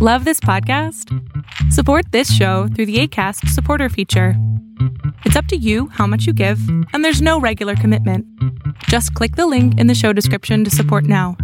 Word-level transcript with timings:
Love 0.00 0.24
this 0.24 0.38
podcast? 0.38 1.12
Support 1.72 2.12
this 2.12 2.32
show 2.32 2.68
through 2.68 2.86
the 2.86 3.00
ACAST 3.00 3.48
supporter 3.48 3.88
feature. 3.88 4.34
It's 5.24 5.34
up 5.34 5.46
to 5.46 5.56
you 5.56 5.88
how 5.88 6.06
much 6.06 6.24
you 6.24 6.32
give, 6.32 6.60
and 6.92 7.04
there's 7.04 7.20
no 7.20 7.40
regular 7.40 7.74
commitment. 7.74 8.24
Just 8.84 9.12
click 9.14 9.34
the 9.34 9.48
link 9.48 9.76
in 9.76 9.88
the 9.88 9.96
show 9.96 10.12
description 10.12 10.62
to 10.62 10.70
support 10.70 11.02
now. 11.02 11.36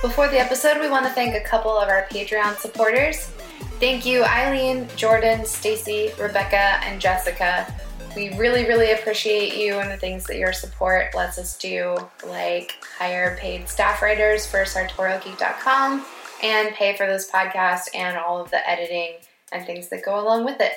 Before 0.00 0.28
the 0.28 0.38
episode, 0.38 0.78
we 0.78 0.88
want 0.88 1.04
to 1.04 1.10
thank 1.10 1.34
a 1.34 1.40
couple 1.40 1.76
of 1.76 1.88
our 1.88 2.06
Patreon 2.12 2.56
supporters. 2.58 3.32
Thank 3.80 4.06
you, 4.06 4.22
Aylin, 4.22 4.94
Jordan, 4.94 5.44
Stacey, 5.44 6.12
Rebecca, 6.20 6.78
and 6.84 7.00
Jessica. 7.00 7.66
We 8.16 8.34
really, 8.36 8.66
really 8.66 8.92
appreciate 8.92 9.56
you 9.56 9.78
and 9.78 9.90
the 9.90 9.96
things 9.96 10.24
that 10.24 10.38
your 10.38 10.52
support 10.52 11.14
lets 11.14 11.38
us 11.38 11.56
do, 11.56 11.96
like 12.26 12.74
hire 12.98 13.36
paid 13.38 13.68
staff 13.68 14.02
writers 14.02 14.46
for 14.46 14.64
sartorialgeek.com 14.64 16.04
and 16.42 16.74
pay 16.74 16.96
for 16.96 17.06
this 17.06 17.30
podcast 17.30 17.88
and 17.94 18.16
all 18.16 18.40
of 18.40 18.50
the 18.50 18.68
editing 18.68 19.14
and 19.52 19.64
things 19.64 19.88
that 19.88 20.04
go 20.04 20.20
along 20.20 20.44
with 20.44 20.60
it. 20.60 20.72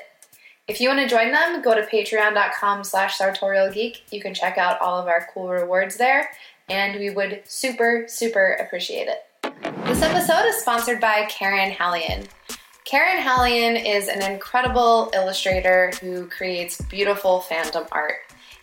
If 0.67 0.79
you 0.79 0.87
want 0.87 1.01
to 1.01 1.07
join 1.07 1.31
them, 1.31 1.61
go 1.61 1.73
to 1.73 1.81
patreon.com 1.81 2.83
slash 2.83 3.17
sartorialgeek. 3.17 4.01
You 4.11 4.21
can 4.21 4.33
check 4.33 4.57
out 4.57 4.79
all 4.79 4.99
of 4.99 5.07
our 5.07 5.27
cool 5.33 5.49
rewards 5.49 5.97
there, 5.97 6.29
and 6.69 6.99
we 6.99 7.09
would 7.09 7.41
super, 7.45 8.05
super 8.07 8.53
appreciate 8.53 9.07
it. 9.07 9.25
This 9.85 10.01
episode 10.01 10.47
is 10.47 10.61
sponsored 10.61 11.01
by 11.01 11.25
Karen 11.25 11.71
Hallion. 11.71 12.27
Karen 12.91 13.23
Hallion 13.23 13.77
is 13.77 14.09
an 14.09 14.21
incredible 14.21 15.11
illustrator 15.13 15.93
who 16.01 16.27
creates 16.27 16.81
beautiful 16.81 17.41
fandom 17.49 17.87
art. 17.89 18.15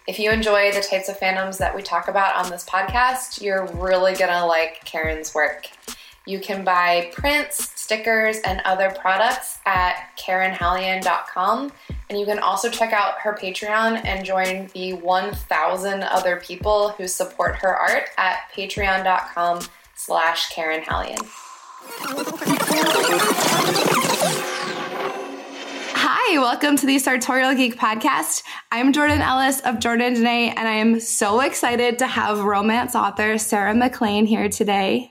If 0.07 0.19
you 0.19 0.31
enjoy 0.31 0.71
the 0.71 0.83
types 0.83 1.09
of 1.09 1.19
fandoms 1.19 1.57
that 1.57 1.75
we 1.75 1.81
talk 1.81 2.09
about 2.09 2.37
on 2.37 2.51
this 2.51 2.63
podcast, 2.67 3.41
you're 3.41 3.65
really 3.69 4.13
gonna 4.15 4.45
like 4.45 4.85
Karen's 4.85 5.35
work. 5.35 5.71
You 6.27 6.41
can 6.41 6.63
buy 6.63 7.11
prints, 7.15 7.73
stickers, 7.81 8.37
and 8.45 8.61
other 8.67 8.95
products 9.01 9.61
at 9.65 10.11
KarenHallion.com. 10.19 11.73
And 12.11 12.21
you 12.21 12.27
can 12.27 12.39
also 12.39 12.69
check 12.69 12.93
out 12.93 13.15
her 13.21 13.33
Patreon 13.33 14.05
and 14.05 14.27
join 14.27 14.69
the 14.75 14.93
1,000 14.93 16.03
other 16.03 16.37
people 16.37 16.91
who 16.91 17.09
support 17.09 17.57
her 17.57 17.75
art 17.75 18.11
at 18.19 18.41
patreon.com 18.55 19.63
slash 19.95 20.51
Karen 20.51 20.83
Hallion. 20.83 21.17
Hi, 26.31 26.39
welcome 26.39 26.77
to 26.77 26.85
the 26.85 26.99
Sartorial 26.99 27.55
Geek 27.55 27.77
Podcast. 27.77 28.43
I'm 28.71 28.93
Jordan 28.93 29.23
Ellis 29.23 29.61
of 29.61 29.77
Jordandene, 29.77 30.53
and 30.55 30.69
I 30.69 30.75
am 30.75 31.01
so 31.01 31.41
excited 31.41 32.01
to 32.01 32.07
have 32.07 32.41
romance 32.41 32.95
author 32.95 33.39
Sarah 33.39 33.75
MacLean 33.75 34.27
here 34.27 34.51
today. 34.51 35.11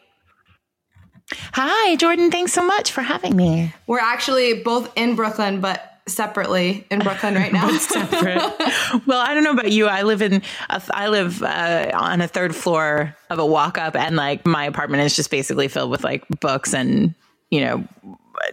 Hi, 1.54 1.96
Jordan. 1.96 2.30
Thanks 2.30 2.54
so 2.54 2.64
much 2.64 2.92
for 2.92 3.02
having 3.02 3.36
me. 3.36 3.74
We're 3.88 4.00
actually 4.00 4.62
both 4.62 4.96
in 4.96 5.16
Brooklyn, 5.16 5.60
but 5.60 6.02
separately 6.08 6.86
in 6.92 7.00
Brooklyn 7.00 7.34
right 7.34 7.52
now. 7.52 7.66
well, 9.08 9.20
I 9.20 9.34
don't 9.34 9.44
know 9.44 9.54
about 9.54 9.72
you. 9.72 9.88
I 9.88 10.04
live 10.04 10.22
in 10.22 10.44
a, 10.70 10.82
I 10.92 11.08
live 11.08 11.42
uh, 11.42 11.90
on 11.96 12.22
a 12.22 12.28
third 12.28 12.56
floor 12.56 13.16
of 13.32 13.40
a 13.40 13.46
walk 13.46 13.80
up, 13.80 13.96
and 13.96 14.16
like 14.16 14.46
my 14.46 14.66
apartment 14.66 15.02
is 15.02 15.16
just 15.16 15.32
basically 15.32 15.68
filled 15.68 15.90
with 15.90 16.04
like 16.04 16.26
books 16.42 16.76
and 16.76 17.16
you 17.50 17.62
know 17.62 17.88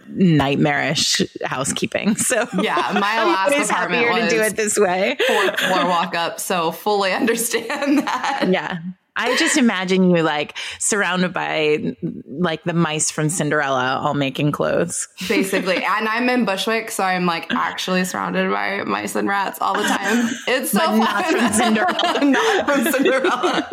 nightmarish 0.07 1.21
housekeeping. 1.43 2.15
So 2.25 2.47
yeah, 2.59 2.91
my 2.93 2.99
last 3.23 3.53
I'm 3.53 3.61
apartment 3.61 4.09
was 4.09 4.23
to 4.23 4.29
do 4.35 4.41
it 4.41 4.55
this 4.55 4.79
way. 4.79 5.15
Fourth 5.27 5.59
floor 5.59 5.85
walk 5.85 6.15
up. 6.15 6.39
So 6.39 6.71
fully 6.71 7.11
understand 7.21 7.99
that. 7.99 8.47
Yeah. 8.49 8.79
I 9.17 9.35
just 9.37 9.57
imagine 9.57 10.09
you 10.09 10.23
like 10.23 10.57
surrounded 10.79 11.33
by 11.33 11.95
like 12.27 12.63
the 12.63 12.73
mice 12.73 13.11
from 13.11 13.29
Cinderella 13.29 13.99
all 14.01 14.13
making 14.13 14.51
clothes. 14.51 15.07
Basically. 15.27 15.77
And 15.77 16.07
I'm 16.07 16.27
in 16.29 16.45
Bushwick, 16.45 16.91
so 16.91 17.03
I'm 17.03 17.25
like 17.25 17.51
actually 17.53 18.03
surrounded 18.03 18.51
by 18.51 18.83
mice 18.83 19.15
and 19.15 19.27
rats 19.27 19.59
all 19.61 19.73
the 19.73 19.83
time. 19.83 20.29
It's 20.47 20.71
so 20.71 20.79
but 20.79 20.97
not 20.97 21.25
from 21.25 21.53
Cinderella. 21.53 22.25
not 22.25 22.65
from 22.65 22.91
Cinderella. 22.91 23.67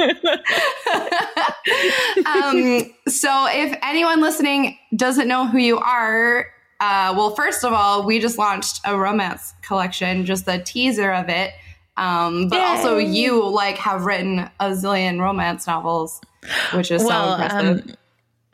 um, 2.26 2.92
so 3.08 3.46
if 3.50 3.78
anyone 3.82 4.20
listening 4.20 4.78
doesn't 4.94 5.26
know 5.26 5.46
who 5.46 5.58
you 5.58 5.78
are, 5.78 6.46
uh, 6.82 7.14
well, 7.16 7.34
first 7.34 7.64
of 7.64 7.72
all, 7.72 8.04
we 8.04 8.18
just 8.18 8.38
launched 8.38 8.80
a 8.84 8.98
romance 8.98 9.54
collection, 9.62 10.24
just 10.24 10.46
the 10.46 10.58
teaser 10.58 11.12
of 11.12 11.28
it. 11.28 11.52
Um, 11.96 12.48
but 12.48 12.56
Yay. 12.56 12.64
also 12.64 12.96
you 12.98 13.46
like 13.48 13.76
have 13.76 14.04
written 14.04 14.50
a 14.60 14.70
zillion 14.70 15.20
romance 15.20 15.66
novels, 15.66 16.20
which 16.72 16.90
is 16.90 17.04
well, 17.04 17.36
so 17.36 17.42
impressive. 17.42 17.90
Um, 17.90 17.96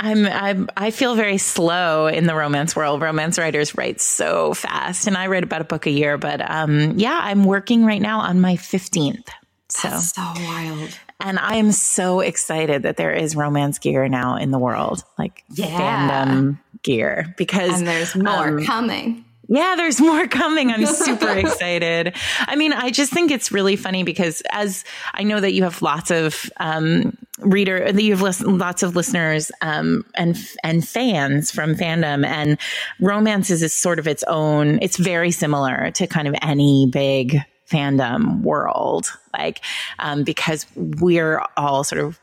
I'm, 0.01 0.27
I'm 0.27 0.69
I 0.77 0.91
feel 0.91 1.15
very 1.15 1.39
slow 1.39 2.07
in 2.07 2.27
the 2.27 2.35
romance 2.35 2.77
world. 2.77 3.01
Romance 3.01 3.39
writers 3.39 3.77
write 3.77 4.01
so 4.01 4.55
fast, 4.55 5.07
and 5.07 5.17
I 5.17 5.27
write 5.27 5.45
about 5.45 5.61
a 5.61 5.65
book 5.65 5.87
a 5.87 5.91
year. 5.91 6.19
But 6.19 6.49
um, 6.49 6.99
yeah, 6.99 7.19
I'm 7.23 7.45
working 7.45 7.85
right 7.85 8.01
now 8.01 8.21
on 8.21 8.41
my 8.41 8.57
fifteenth. 8.57 9.29
So 9.69 9.89
That's 9.89 10.15
so 10.15 10.23
wild. 10.23 10.99
And 11.21 11.39
I 11.39 11.57
am 11.57 11.73
so 11.73 12.21
excited 12.21 12.85
that 12.85 12.97
there 12.97 13.13
is 13.13 13.35
romance 13.35 13.81
gear 13.81 14.09
now 14.09 14.37
in 14.37 14.53
the 14.53 14.59
world, 14.59 15.03
like 15.19 15.43
yeah. 15.51 15.67
fandom 15.67 16.61
gear, 16.85 17.35
because 17.37 17.79
and 17.79 17.89
there's 17.89 18.15
more 18.15 18.59
um, 18.59 18.65
coming. 18.65 19.25
Yeah, 19.51 19.77
there's 19.77 19.99
more 19.99 20.29
coming. 20.29 20.71
I'm 20.71 20.85
super 20.85 21.29
excited. 21.37 22.15
I 22.41 22.55
mean, 22.55 22.75
I 22.75 22.91
just 22.91 23.13
think 23.13 23.31
it's 23.31 23.51
really 23.51 23.77
funny 23.77 24.03
because 24.03 24.43
as 24.51 24.85
I 25.15 25.23
know 25.23 25.41
that 25.41 25.53
you 25.55 25.63
have 25.63 25.81
lots 25.81 26.11
of 26.11 26.51
um, 26.59 27.17
reader, 27.39 27.91
that 27.91 28.03
you 28.03 28.15
have 28.15 28.41
lots 28.43 28.83
of 28.83 28.95
listeners 28.95 29.51
um, 29.63 30.05
and 30.15 30.37
and 30.63 30.87
fans 30.87 31.51
from 31.51 31.75
fandom, 31.77 32.27
and 32.27 32.59
romance 33.01 33.51
is 33.51 33.73
sort 33.73 33.99
of 33.99 34.07
its 34.07 34.23
own. 34.25 34.79
It's 34.83 34.99
very 34.99 35.31
similar 35.31 35.91
to 35.93 36.07
kind 36.07 36.29
of 36.29 36.35
any 36.43 36.87
big 36.93 37.39
fandom 37.71 38.43
world, 38.43 39.11
like 39.33 39.63
um, 39.99 40.25
because 40.25 40.67
we're 40.77 41.43
all 41.57 41.85
sort 41.85 42.03
of 42.03 42.21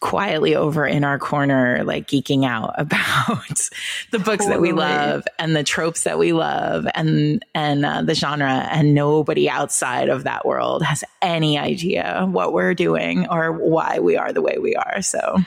quietly 0.00 0.54
over 0.54 0.86
in 0.86 1.02
our 1.02 1.18
corner, 1.18 1.82
like 1.84 2.06
geeking 2.06 2.44
out 2.44 2.74
about 2.78 3.68
the 4.10 4.18
books 4.18 4.44
totally. 4.44 4.48
that 4.48 4.60
we 4.60 4.72
love 4.72 5.24
and 5.38 5.56
the 5.56 5.64
tropes 5.64 6.04
that 6.04 6.18
we 6.18 6.32
love 6.32 6.86
and 6.94 7.44
and 7.54 7.84
uh, 7.84 8.02
the 8.02 8.14
genre, 8.14 8.68
and 8.70 8.94
nobody 8.94 9.48
outside 9.48 10.08
of 10.08 10.24
that 10.24 10.46
world 10.46 10.82
has 10.82 11.02
any 11.22 11.58
idea 11.58 12.26
what 12.30 12.52
we're 12.52 12.74
doing 12.74 13.26
or 13.28 13.52
why 13.52 13.98
we 13.98 14.16
are 14.16 14.32
the 14.32 14.42
way 14.42 14.58
we 14.58 14.74
are. 14.74 15.02
So. 15.02 15.38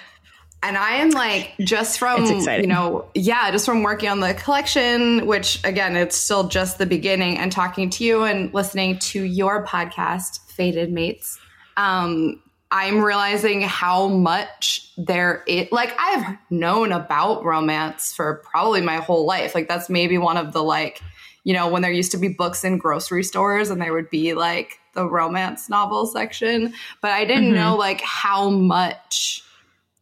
And 0.63 0.77
I 0.77 0.97
am 0.97 1.09
like, 1.09 1.55
just 1.59 1.97
from, 1.97 2.23
you 2.23 2.67
know, 2.67 3.09
yeah, 3.15 3.49
just 3.49 3.65
from 3.65 3.81
working 3.81 4.09
on 4.09 4.19
the 4.19 4.35
collection, 4.35 5.25
which 5.25 5.59
again, 5.63 5.95
it's 5.95 6.15
still 6.15 6.49
just 6.49 6.77
the 6.77 6.85
beginning, 6.85 7.39
and 7.39 7.51
talking 7.51 7.89
to 7.89 8.03
you 8.03 8.23
and 8.25 8.53
listening 8.53 8.99
to 8.99 9.23
your 9.23 9.65
podcast, 9.65 10.39
Fated 10.51 10.91
Mates. 10.91 11.39
Um, 11.77 12.43
I'm 12.71 13.01
realizing 13.01 13.61
how 13.61 14.07
much 14.07 14.89
there 14.97 15.43
is. 15.45 15.67
Like, 15.71 15.93
I've 15.99 16.37
known 16.49 16.93
about 16.93 17.43
romance 17.43 18.13
for 18.13 18.41
probably 18.49 18.81
my 18.81 18.97
whole 18.97 19.25
life. 19.25 19.53
Like, 19.53 19.67
that's 19.67 19.89
maybe 19.89 20.17
one 20.17 20.37
of 20.37 20.53
the, 20.53 20.63
like, 20.63 21.01
you 21.43 21.53
know, 21.53 21.67
when 21.67 21.81
there 21.81 21.91
used 21.91 22.11
to 22.11 22.17
be 22.17 22.29
books 22.29 22.63
in 22.63 22.77
grocery 22.77 23.23
stores 23.23 23.69
and 23.69 23.81
there 23.81 23.93
would 23.93 24.09
be 24.09 24.33
like 24.33 24.79
the 24.93 25.05
romance 25.05 25.69
novel 25.69 26.05
section. 26.05 26.73
But 27.01 27.11
I 27.11 27.25
didn't 27.25 27.45
mm-hmm. 27.45 27.55
know, 27.55 27.75
like, 27.75 28.01
how 28.01 28.49
much 28.49 29.43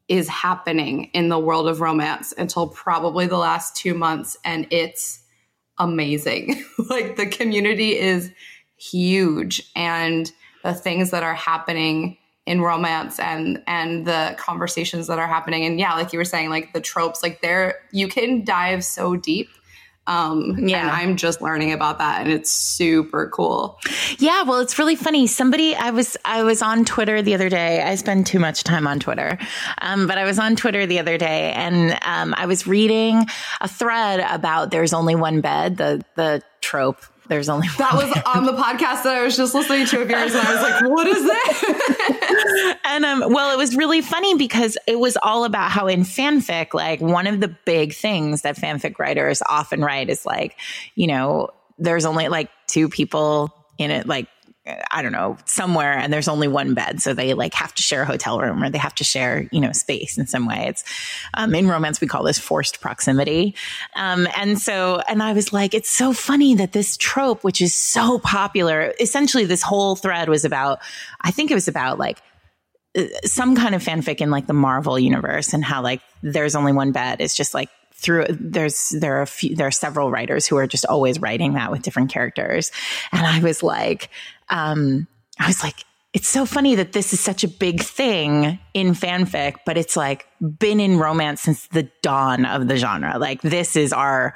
is 0.07 0.27
happening 0.27 1.05
in 1.13 1.29
the 1.29 1.39
world 1.39 1.67
of 1.67 1.81
romance 1.81 2.33
until 2.37 2.67
probably 2.67 3.25
the 3.25 3.37
last 3.37 3.75
two 3.75 3.95
months. 3.95 4.37
And 4.45 4.67
it's 4.69 5.23
amazing. 5.79 6.63
like, 6.89 7.15
the 7.15 7.27
community 7.27 7.97
is 7.97 8.31
huge. 8.77 9.63
And 9.75 10.31
the 10.63 10.73
things 10.73 11.11
that 11.11 11.23
are 11.23 11.33
happening 11.33 12.17
in 12.49 12.61
romance 12.61 13.19
and 13.19 13.61
and 13.67 14.07
the 14.07 14.35
conversations 14.39 15.05
that 15.05 15.19
are 15.19 15.27
happening 15.27 15.65
and 15.65 15.79
yeah 15.79 15.93
like 15.93 16.11
you 16.11 16.17
were 16.17 16.25
saying 16.25 16.49
like 16.49 16.73
the 16.73 16.81
tropes 16.81 17.21
like 17.21 17.41
there 17.41 17.75
you 17.91 18.07
can 18.07 18.43
dive 18.43 18.83
so 18.83 19.15
deep 19.15 19.49
um, 20.07 20.57
yeah. 20.67 20.81
And 20.81 20.89
I'm 20.89 21.17
just 21.17 21.39
learning 21.39 21.71
about 21.71 21.99
that 21.99 22.21
and 22.21 22.31
it's 22.31 22.51
super 22.51 23.29
cool. 23.29 23.79
Yeah. 24.17 24.41
Well, 24.41 24.59
it's 24.59 24.79
really 24.79 24.95
funny. 24.95 25.27
Somebody, 25.27 25.75
I 25.75 25.91
was, 25.91 26.17
I 26.25 26.41
was 26.41 26.63
on 26.63 26.83
Twitter 26.83 27.21
the 27.21 27.35
other 27.35 27.47
day. 27.47 27.83
I 27.83 27.93
spend 27.93 28.25
too 28.25 28.39
much 28.39 28.63
time 28.63 28.87
on 28.87 28.99
Twitter. 28.99 29.37
Um, 29.79 30.07
but 30.07 30.17
I 30.17 30.23
was 30.23 30.39
on 30.39 30.55
Twitter 30.55 30.87
the 30.87 30.97
other 30.97 31.19
day 31.19 31.51
and, 31.51 31.95
um, 32.01 32.33
I 32.35 32.47
was 32.47 32.65
reading 32.65 33.23
a 33.61 33.67
thread 33.67 34.19
about 34.21 34.71
there's 34.71 34.93
only 34.93 35.13
one 35.13 35.41
bed, 35.41 35.77
the, 35.77 36.03
the 36.15 36.41
trope 36.59 37.05
there's 37.29 37.47
only 37.47 37.67
that 37.77 37.93
was 37.93 38.11
on 38.25 38.45
the 38.45 38.53
podcast 38.53 39.03
that 39.03 39.15
I 39.15 39.23
was 39.23 39.37
just 39.37 39.53
listening 39.53 39.85
to 39.85 40.01
of 40.01 40.09
yours, 40.09 40.33
and 40.33 40.45
I 40.45 40.53
was 40.53 40.61
like, 40.61 40.89
"What 40.89 41.07
is 41.07 41.23
that?" 41.23 42.79
and 42.85 43.05
um, 43.05 43.31
well, 43.31 43.53
it 43.53 43.57
was 43.57 43.75
really 43.75 44.01
funny 44.01 44.35
because 44.35 44.77
it 44.87 44.99
was 44.99 45.17
all 45.21 45.45
about 45.45 45.71
how 45.71 45.87
in 45.87 46.01
fanfic, 46.01 46.73
like 46.73 46.99
one 46.99 47.27
of 47.27 47.39
the 47.39 47.47
big 47.47 47.93
things 47.93 48.41
that 48.41 48.57
fanfic 48.57 48.99
writers 48.99 49.41
often 49.47 49.81
write 49.81 50.09
is 50.09 50.25
like, 50.25 50.57
you 50.95 51.07
know, 51.07 51.49
there's 51.77 52.05
only 52.05 52.27
like 52.27 52.49
two 52.67 52.89
people 52.89 53.53
in 53.77 53.91
it, 53.91 54.07
like 54.07 54.27
I 54.91 55.01
don't 55.01 55.11
know, 55.11 55.37
somewhere 55.45 55.93
and 55.93 56.11
there's 56.11 56.27
only 56.27 56.47
one 56.47 56.73
bed. 56.73 57.01
So 57.01 57.13
they 57.13 57.33
like 57.33 57.53
have 57.53 57.73
to 57.75 57.83
share 57.83 58.03
a 58.03 58.05
hotel 58.05 58.39
room 58.39 58.63
or 58.63 58.69
they 58.69 58.77
have 58.77 58.95
to 58.95 59.03
share, 59.03 59.47
you 59.51 59.59
know, 59.59 59.71
space 59.71 60.17
in 60.17 60.27
some 60.27 60.47
way. 60.47 60.67
It's, 60.67 60.83
um, 61.33 61.53
in 61.55 61.67
romance, 61.67 62.01
we 62.01 62.07
call 62.07 62.23
this 62.23 62.39
forced 62.39 62.81
proximity. 62.81 63.55
Um, 63.95 64.27
and 64.35 64.59
so, 64.59 65.01
and 65.07 65.21
I 65.23 65.33
was 65.33 65.53
like, 65.53 65.73
it's 65.73 65.89
so 65.89 66.13
funny 66.13 66.55
that 66.55 66.73
this 66.73 66.97
trope, 66.97 67.43
which 67.43 67.61
is 67.61 67.73
so 67.73 68.19
popular, 68.19 68.93
essentially 68.99 69.45
this 69.45 69.61
whole 69.61 69.95
thread 69.95 70.29
was 70.29 70.45
about, 70.45 70.79
I 71.21 71.31
think 71.31 71.51
it 71.51 71.55
was 71.55 71.67
about 71.67 71.99
like, 71.99 72.21
uh, 72.97 73.03
some 73.23 73.55
kind 73.55 73.75
of 73.75 73.83
fanfic 73.83 74.19
in 74.19 74.31
like 74.31 74.47
the 74.47 74.53
Marvel 74.53 74.97
universe 74.97 75.53
and 75.53 75.63
how 75.63 75.83
like 75.83 76.01
there's 76.23 76.55
only 76.55 76.71
one 76.71 76.91
bed 76.91 77.21
is 77.21 77.35
just 77.35 77.53
like 77.53 77.69
through 77.99 78.25
there's 78.29 78.89
there 78.89 79.17
are 79.17 79.21
a 79.21 79.27
few 79.27 79.55
there 79.55 79.67
are 79.67 79.71
several 79.71 80.09
writers 80.09 80.47
who 80.47 80.55
are 80.55 80.67
just 80.67 80.85
always 80.85 81.19
writing 81.19 81.53
that 81.53 81.69
with 81.69 81.81
different 81.81 82.09
characters 82.09 82.71
and 83.11 83.25
i 83.25 83.39
was 83.39 83.61
like 83.61 84.09
um 84.49 85.07
i 85.39 85.47
was 85.47 85.63
like 85.63 85.83
it's 86.11 86.27
so 86.27 86.43
funny 86.45 86.73
that 86.73 86.93
this 86.93 87.13
is 87.13 87.19
such 87.19 87.43
a 87.43 87.47
big 87.47 87.81
thing 87.81 88.59
in 88.73 88.93
fanfic 88.93 89.57
but 89.65 89.77
it's 89.77 89.95
like 89.95 90.25
been 90.41 90.79
in 90.79 90.97
romance 90.97 91.41
since 91.41 91.67
the 91.67 91.89
dawn 92.01 92.45
of 92.45 92.67
the 92.67 92.77
genre. 92.77 93.17
Like 93.17 93.41
this 93.41 93.75
is 93.75 93.91
our 93.93 94.33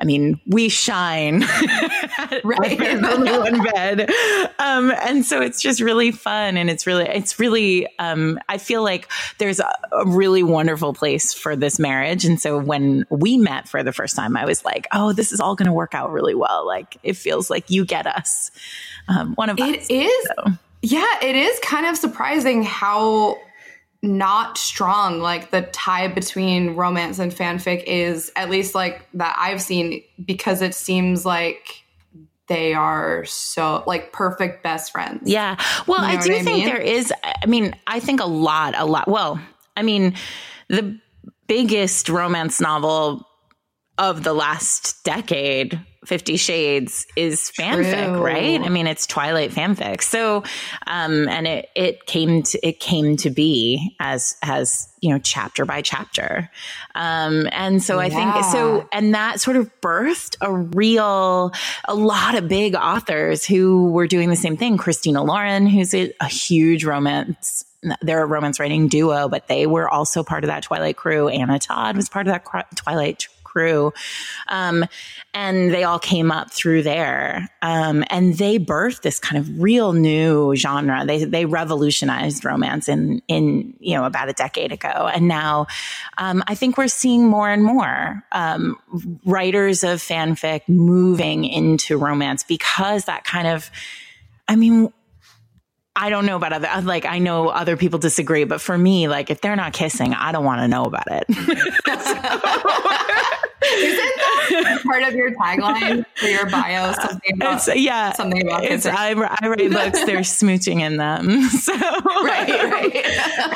I 0.00 0.04
mean, 0.04 0.40
we 0.46 0.68
shine 0.68 1.44
right 2.44 2.80
in 2.80 3.04
only 3.04 3.32
one 3.32 3.62
bed. 3.62 4.10
Um, 4.58 4.92
and 5.02 5.24
so 5.24 5.40
it's 5.40 5.60
just 5.60 5.80
really 5.80 6.10
fun. 6.10 6.56
And 6.56 6.70
it's 6.70 6.86
really, 6.86 7.04
it's 7.04 7.38
really, 7.38 7.88
um, 7.98 8.38
I 8.48 8.58
feel 8.58 8.82
like 8.82 9.10
there's 9.38 9.60
a, 9.60 9.68
a, 9.92 10.06
really 10.06 10.42
wonderful 10.42 10.94
place 10.94 11.32
for 11.32 11.54
this 11.56 11.78
marriage. 11.78 12.24
And 12.24 12.40
so 12.40 12.58
when 12.58 13.04
we 13.10 13.36
met 13.36 13.68
for 13.68 13.82
the 13.82 13.92
first 13.92 14.16
time, 14.16 14.36
I 14.36 14.44
was 14.44 14.64
like, 14.64 14.86
oh, 14.92 15.12
this 15.12 15.32
is 15.32 15.40
all 15.40 15.54
going 15.54 15.66
to 15.66 15.72
work 15.72 15.94
out 15.94 16.10
really 16.12 16.34
well. 16.34 16.66
Like 16.66 16.96
it 17.02 17.16
feels 17.16 17.50
like 17.50 17.70
you 17.70 17.84
get 17.84 18.06
us. 18.06 18.50
Um, 19.08 19.34
one 19.34 19.50
of 19.50 19.58
it 19.58 19.80
us. 19.80 19.86
It 19.88 19.94
is. 19.94 20.28
So. 20.36 20.52
Yeah, 20.82 21.06
it 21.22 21.34
is 21.34 21.58
kind 21.60 21.86
of 21.86 21.96
surprising 21.96 22.62
how 22.62 23.38
not 24.02 24.56
strong 24.56 25.18
like 25.20 25.50
the 25.50 25.62
tie 25.62 26.06
between 26.06 26.76
romance 26.76 27.18
and 27.18 27.32
fanfic 27.32 27.82
is 27.84 28.30
at 28.36 28.48
least 28.48 28.74
like 28.74 29.08
that 29.14 29.36
I've 29.38 29.60
seen 29.60 30.02
because 30.24 30.62
it 30.62 30.74
seems 30.74 31.26
like 31.26 31.82
they 32.48 32.74
are 32.74 33.24
so 33.24 33.84
like 33.86 34.12
perfect 34.12 34.62
best 34.62 34.92
friends. 34.92 35.22
Yeah. 35.24 35.56
Well, 35.86 36.00
you 36.02 36.14
know 36.14 36.18
I 36.18 36.22
do 36.22 36.32
I 36.32 36.42
think 36.42 36.58
mean? 36.58 36.66
there 36.66 36.80
is 36.80 37.12
I 37.22 37.46
mean, 37.46 37.74
I 37.86 38.00
think 38.00 38.20
a 38.20 38.26
lot 38.26 38.74
a 38.76 38.84
lot. 38.84 39.08
Well, 39.08 39.40
I 39.76 39.82
mean, 39.82 40.14
the 40.68 40.98
biggest 41.46 42.08
romance 42.08 42.60
novel 42.60 43.26
of 43.96 44.22
the 44.22 44.32
last 44.32 45.04
decade 45.04 45.80
Fifty 46.08 46.38
Shades 46.38 47.06
is 47.16 47.52
fanfic, 47.54 48.06
True. 48.06 48.24
right? 48.24 48.58
I 48.58 48.70
mean, 48.70 48.86
it's 48.86 49.06
Twilight 49.06 49.50
fanfic. 49.50 50.00
So, 50.00 50.42
um, 50.86 51.28
and 51.28 51.46
it 51.46 51.68
it 51.74 52.06
came 52.06 52.42
to 52.44 52.66
it 52.66 52.80
came 52.80 53.18
to 53.18 53.28
be 53.28 53.94
as 54.00 54.34
as 54.42 54.88
you 55.02 55.10
know 55.10 55.18
chapter 55.18 55.66
by 55.66 55.82
chapter, 55.82 56.50
um, 56.94 57.46
and 57.52 57.82
so 57.82 57.98
I 57.98 58.08
think 58.08 58.42
so, 58.46 58.88
and 58.90 59.14
that 59.14 59.38
sort 59.38 59.58
of 59.58 59.70
birthed 59.82 60.36
a 60.40 60.50
real 60.50 61.52
a 61.86 61.94
lot 61.94 62.36
of 62.36 62.48
big 62.48 62.74
authors 62.74 63.44
who 63.44 63.92
were 63.92 64.06
doing 64.06 64.30
the 64.30 64.36
same 64.36 64.56
thing. 64.56 64.78
Christina 64.78 65.22
Lauren, 65.22 65.66
who's 65.66 65.92
a, 65.92 66.10
a 66.22 66.26
huge 66.26 66.84
romance 66.84 67.66
they're 68.02 68.22
a 68.22 68.26
romance 68.26 68.58
writing 68.58 68.88
duo, 68.88 69.28
but 69.28 69.46
they 69.46 69.66
were 69.66 69.88
also 69.88 70.24
part 70.24 70.42
of 70.42 70.48
that 70.48 70.64
Twilight 70.64 70.96
crew. 70.96 71.28
Anna 71.28 71.58
Todd 71.58 71.96
was 71.96 72.08
part 72.08 72.26
of 72.26 72.32
that 72.32 72.76
Twilight 72.76 73.28
crew. 73.58 73.92
Um, 74.46 74.84
and 75.34 75.74
they 75.74 75.82
all 75.82 75.98
came 75.98 76.30
up 76.30 76.52
through 76.52 76.84
there. 76.84 77.48
Um, 77.60 78.04
and 78.08 78.34
they 78.38 78.58
birthed 78.58 79.02
this 79.02 79.18
kind 79.18 79.38
of 79.40 79.60
real 79.60 79.92
new 79.92 80.54
genre. 80.54 81.04
They, 81.04 81.24
they 81.24 81.44
revolutionized 81.44 82.44
romance 82.44 82.88
in, 82.88 83.20
in, 83.26 83.74
you 83.80 83.96
know, 83.96 84.04
about 84.04 84.28
a 84.28 84.32
decade 84.32 84.70
ago. 84.70 85.10
And 85.12 85.26
now, 85.26 85.66
um, 86.18 86.44
I 86.46 86.54
think 86.54 86.78
we're 86.78 86.86
seeing 86.86 87.26
more 87.26 87.50
and 87.50 87.64
more, 87.64 88.22
um, 88.30 88.76
writers 89.24 89.82
of 89.82 89.98
fanfic 89.98 90.68
moving 90.68 91.44
into 91.44 91.98
romance 91.98 92.44
because 92.44 93.06
that 93.06 93.24
kind 93.24 93.48
of, 93.48 93.70
I 94.46 94.54
mean, 94.56 94.92
I 96.00 96.10
don't 96.10 96.26
know 96.26 96.36
about 96.36 96.52
other, 96.52 96.68
like, 96.82 97.04
I 97.06 97.18
know 97.18 97.48
other 97.48 97.76
people 97.76 97.98
disagree, 97.98 98.44
but 98.44 98.60
for 98.60 98.78
me, 98.78 99.08
like, 99.08 99.30
if 99.30 99.40
they're 99.40 99.56
not 99.56 99.72
kissing, 99.72 100.14
I 100.14 100.30
don't 100.30 100.44
want 100.44 100.60
to 100.60 100.68
know 100.68 100.84
about 100.84 101.06
it. 101.10 101.24
Isn't 103.68 104.64
that 104.64 104.82
part 104.84 105.02
of 105.02 105.14
your 105.14 105.32
tagline 105.32 106.06
for 106.14 106.26
your 106.26 106.48
bio? 106.48 106.92
Something 106.92 107.34
about, 107.34 107.54
it's, 107.68 107.76
yeah, 107.76 108.12
something 108.12 108.46
about 108.46 108.62
it's, 108.62 108.86
I, 108.86 109.10
I, 109.10 109.48
write 109.48 109.72
books, 109.72 110.04
there's 110.04 110.28
smooching 110.40 110.80
in 110.80 110.98
them. 110.98 111.48
So, 111.58 111.72
right, 111.74 112.48
right. 112.48 112.94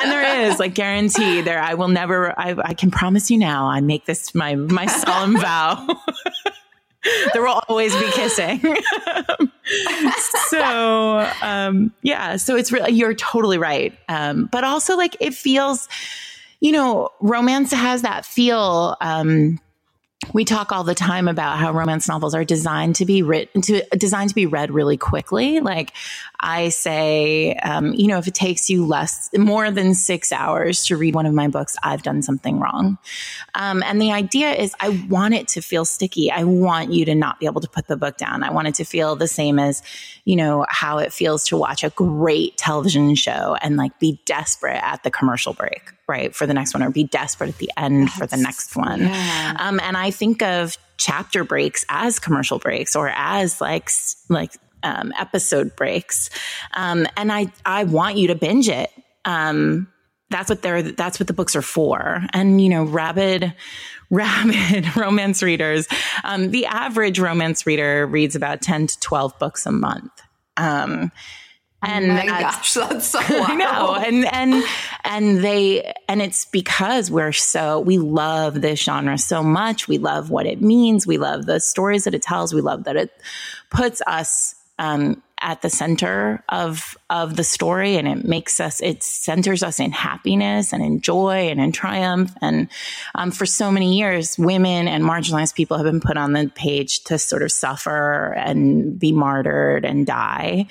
and 0.01 0.11
there 0.11 0.41
is 0.41 0.59
like 0.59 0.73
guarantee 0.73 1.41
there, 1.41 1.61
I 1.61 1.75
will 1.75 1.87
never, 1.87 2.37
I, 2.37 2.55
I 2.61 2.73
can 2.73 2.91
promise 2.91 3.31
you 3.31 3.37
now, 3.37 3.67
I 3.67 3.79
make 3.79 4.05
this 4.05 4.35
my, 4.35 4.55
my 4.55 4.85
solemn 4.87 5.39
vow. 5.39 5.87
There 7.33 7.41
will 7.41 7.61
always 7.67 7.95
be 7.95 8.09
kissing. 8.11 8.61
so, 10.49 11.29
um, 11.41 11.93
yeah, 12.01 12.37
so 12.37 12.55
it's 12.55 12.71
really, 12.71 12.91
you're 12.93 13.13
totally 13.13 13.57
right. 13.57 13.97
Um, 14.09 14.49
but 14.51 14.63
also 14.63 14.95
like 14.95 15.17
it 15.19 15.33
feels, 15.33 15.87
you 16.59 16.71
know, 16.71 17.09
romance 17.21 17.71
has 17.71 18.01
that 18.03 18.25
feel, 18.25 18.95
um, 19.01 19.59
we 20.33 20.45
talk 20.45 20.71
all 20.71 20.83
the 20.83 20.95
time 20.95 21.27
about 21.27 21.57
how 21.57 21.73
romance 21.73 22.07
novels 22.07 22.33
are 22.35 22.43
designed 22.43 22.95
to 22.97 23.05
be 23.05 23.21
written 23.23 23.61
to 23.63 23.83
designed 23.97 24.29
to 24.29 24.35
be 24.35 24.45
read 24.45 24.71
really 24.71 24.97
quickly. 24.97 25.59
Like 25.59 25.93
I 26.39 26.69
say, 26.69 27.53
um, 27.55 27.93
you 27.93 28.07
know, 28.07 28.17
if 28.17 28.27
it 28.27 28.35
takes 28.35 28.69
you 28.69 28.85
less, 28.85 29.29
more 29.37 29.71
than 29.71 29.95
six 29.95 30.31
hours 30.31 30.85
to 30.85 30.97
read 30.97 31.15
one 31.15 31.25
of 31.25 31.33
my 31.33 31.47
books, 31.47 31.75
I've 31.81 32.03
done 32.03 32.21
something 32.21 32.59
wrong. 32.59 32.97
Um, 33.55 33.81
and 33.83 34.01
the 34.01 34.11
idea 34.11 34.51
is, 34.51 34.75
I 34.79 34.89
want 35.09 35.33
it 35.33 35.47
to 35.49 35.61
feel 35.61 35.85
sticky. 35.85 36.31
I 36.31 36.43
want 36.43 36.91
you 36.91 37.05
to 37.05 37.15
not 37.15 37.39
be 37.39 37.45
able 37.45 37.61
to 37.61 37.69
put 37.69 37.87
the 37.87 37.97
book 37.97 38.17
down. 38.17 38.43
I 38.43 38.51
want 38.51 38.67
it 38.67 38.75
to 38.75 38.83
feel 38.83 39.15
the 39.15 39.27
same 39.27 39.57
as, 39.57 39.81
you 40.25 40.35
know, 40.35 40.65
how 40.67 40.97
it 40.97 41.13
feels 41.13 41.45
to 41.45 41.57
watch 41.57 41.83
a 41.83 41.89
great 41.91 42.57
television 42.57 43.15
show 43.15 43.55
and 43.61 43.77
like 43.77 43.97
be 43.99 44.19
desperate 44.25 44.81
at 44.83 45.03
the 45.03 45.11
commercial 45.11 45.53
break 45.53 45.93
right 46.07 46.35
for 46.35 46.45
the 46.45 46.53
next 46.53 46.73
one 46.73 46.83
or 46.83 46.89
be 46.89 47.03
desperate 47.03 47.49
at 47.49 47.57
the 47.57 47.71
end 47.77 48.07
That's, 48.07 48.17
for 48.17 48.27
the 48.27 48.37
next 48.37 48.75
one. 48.75 49.01
Yeah. 49.01 49.57
um, 49.59 49.79
and 49.79 49.95
i 49.95 50.11
think 50.11 50.41
of 50.41 50.77
chapter 50.97 51.43
breaks 51.43 51.85
as 51.89 52.19
commercial 52.19 52.59
breaks 52.59 52.95
or 52.95 53.09
as 53.09 53.59
like 53.59 53.89
like 54.29 54.51
um, 54.83 55.13
episode 55.17 55.75
breaks. 55.75 56.29
Um, 56.73 57.07
and 57.17 57.31
i 57.31 57.47
i 57.65 57.83
want 57.85 58.17
you 58.17 58.27
to 58.27 58.35
binge 58.35 58.69
it. 58.69 58.89
Um, 59.25 59.87
that's 60.29 60.49
what 60.49 60.61
they're 60.61 60.81
that's 60.81 61.19
what 61.19 61.27
the 61.27 61.33
books 61.33 61.55
are 61.55 61.61
for. 61.61 62.21
And 62.33 62.61
you 62.61 62.69
know 62.69 62.83
rabid 62.83 63.53
rabid 64.09 64.95
romance 64.95 65.41
readers 65.41 65.87
um, 66.23 66.51
the 66.51 66.65
average 66.67 67.19
romance 67.19 67.65
reader 67.65 68.05
reads 68.05 68.35
about 68.35 68.61
10 68.61 68.87
to 68.87 68.99
12 68.99 69.39
books 69.39 69.65
a 69.65 69.71
month. 69.71 70.11
Um, 70.57 71.11
and 71.83 72.11
oh 72.11 72.15
my 72.15 72.25
gosh, 72.25 72.73
that's 72.73 73.07
so 73.07 73.19
wild. 73.19 73.31
I 73.49 73.55
know. 73.55 73.95
And 73.95 74.25
and 74.33 74.63
and 75.03 75.43
they 75.43 75.93
and 76.07 76.21
it's 76.21 76.45
because 76.45 77.11
we're 77.11 77.31
so 77.31 77.79
we 77.79 77.97
love 77.97 78.61
this 78.61 78.81
genre 78.81 79.17
so 79.17 79.43
much. 79.43 79.87
We 79.87 79.97
love 79.97 80.29
what 80.29 80.45
it 80.45 80.61
means. 80.61 81.05
We 81.05 81.17
love 81.17 81.45
the 81.45 81.59
stories 81.59 82.05
that 82.05 82.13
it 82.13 82.21
tells. 82.21 82.53
We 82.53 82.61
love 82.61 82.85
that 82.85 82.95
it 82.95 83.11
puts 83.69 84.01
us 84.07 84.55
um, 84.79 85.21
at 85.43 85.61
the 85.61 85.69
center 85.69 86.41
of 86.47 86.97
of 87.09 87.35
the 87.35 87.43
story 87.43 87.97
and 87.97 88.07
it 88.07 88.23
makes 88.23 88.61
us 88.61 88.81
it 88.81 89.03
centers 89.03 89.61
us 89.61 89.79
in 89.79 89.91
happiness 89.91 90.71
and 90.71 90.81
in 90.81 91.01
joy 91.01 91.49
and 91.49 91.59
in 91.59 91.71
triumph. 91.71 92.33
And 92.41 92.69
um, 93.13 93.29
for 93.29 93.45
so 93.45 93.69
many 93.69 93.97
years 93.97 94.39
women 94.39 94.87
and 94.87 95.03
marginalized 95.03 95.53
people 95.53 95.77
have 95.77 95.85
been 95.85 95.99
put 95.99 96.15
on 96.15 96.31
the 96.31 96.49
page 96.55 97.03
to 97.03 97.19
sort 97.19 97.43
of 97.43 97.51
suffer 97.51 98.33
and 98.37 98.97
be 98.97 99.11
martyred 99.11 99.83
and 99.83 100.07
die. 100.07 100.67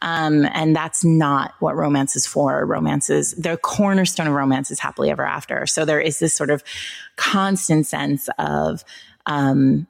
Um, 0.00 0.46
and 0.52 0.74
that's 0.74 1.04
not 1.04 1.52
what 1.60 1.76
romance 1.76 2.16
is 2.16 2.26
for. 2.26 2.64
Romance 2.64 3.10
is 3.10 3.32
the 3.32 3.58
cornerstone 3.58 4.26
of 4.26 4.32
romance 4.32 4.70
is 4.70 4.80
happily 4.80 5.10
ever 5.10 5.26
after. 5.26 5.66
So 5.66 5.84
there 5.84 6.00
is 6.00 6.18
this 6.18 6.34
sort 6.34 6.50
of 6.50 6.64
constant 7.16 7.86
sense 7.86 8.28
of 8.38 8.84
um, 9.26 9.86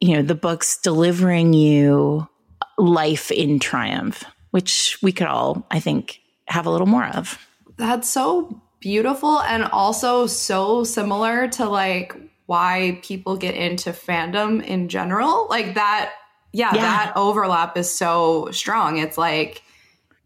you 0.00 0.16
know 0.16 0.22
the 0.22 0.34
books 0.34 0.78
delivering 0.78 1.52
you 1.52 2.28
life 2.78 3.30
in 3.30 3.58
triumph, 3.58 4.24
which 4.50 4.98
we 5.02 5.12
could 5.12 5.26
all, 5.26 5.66
I 5.70 5.80
think, 5.80 6.20
have 6.46 6.66
a 6.66 6.70
little 6.70 6.86
more 6.86 7.06
of. 7.06 7.38
That's 7.76 8.08
so 8.08 8.60
beautiful 8.80 9.40
and 9.40 9.64
also 9.64 10.26
so 10.26 10.84
similar 10.84 11.48
to 11.48 11.68
like 11.68 12.14
why 12.46 13.00
people 13.02 13.36
get 13.36 13.54
into 13.54 13.90
fandom 13.90 14.62
in 14.62 14.88
general. 14.88 15.46
Like 15.48 15.74
that, 15.74 16.12
yeah, 16.52 16.74
yeah. 16.74 16.82
that 16.82 17.12
overlap 17.16 17.76
is 17.76 17.92
so 17.92 18.50
strong. 18.50 18.98
It's 18.98 19.16
like 19.16 19.62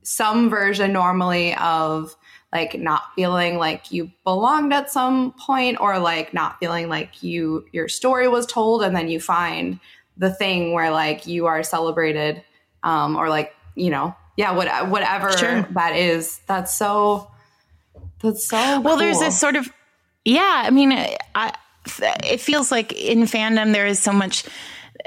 some 0.03 0.49
version 0.49 0.93
normally 0.93 1.55
of 1.57 2.17
like 2.53 2.79
not 2.79 3.03
feeling 3.15 3.59
like 3.59 3.93
you 3.93 4.11
belonged 4.25 4.73
at 4.73 4.91
some 4.91 5.33
point 5.33 5.79
or 5.81 5.99
like 5.99 6.33
not 6.33 6.59
feeling 6.59 6.89
like 6.89 7.23
you 7.23 7.67
your 7.73 7.89
story 7.89 8.29
was 8.29 8.47
told 8.47 8.83
and 8.83 8.95
then 8.95 9.09
you 9.09 9.21
find 9.21 9.81
the 10.17 10.33
thing 10.33 10.73
where 10.73 10.91
like 10.91 11.27
you 11.27 11.47
are 11.47 11.63
celebrated 11.63 12.43
um, 12.83 13.17
or 13.17 13.29
like 13.29 13.55
you 13.75 13.91
know 13.91 14.15
yeah, 14.37 14.53
what, 14.53 14.89
whatever 14.89 15.37
sure. 15.37 15.63
that 15.73 15.97
is. 15.97 16.41
That's 16.47 16.77
so, 16.77 17.31
that's 18.21 18.47
so 18.47 18.57
well. 18.57 18.83
Cool. 18.83 18.97
There's 18.99 19.19
this 19.19 19.39
sort 19.39 19.57
of, 19.57 19.69
yeah. 20.25 20.63
I 20.65 20.71
mean, 20.71 20.93
I, 20.93 21.53
it 22.25 22.41
feels 22.41 22.71
like 22.71 22.93
in 22.93 23.23
fandom 23.23 23.73
there 23.73 23.87
is 23.87 23.99
so 23.99 24.13
much 24.13 24.45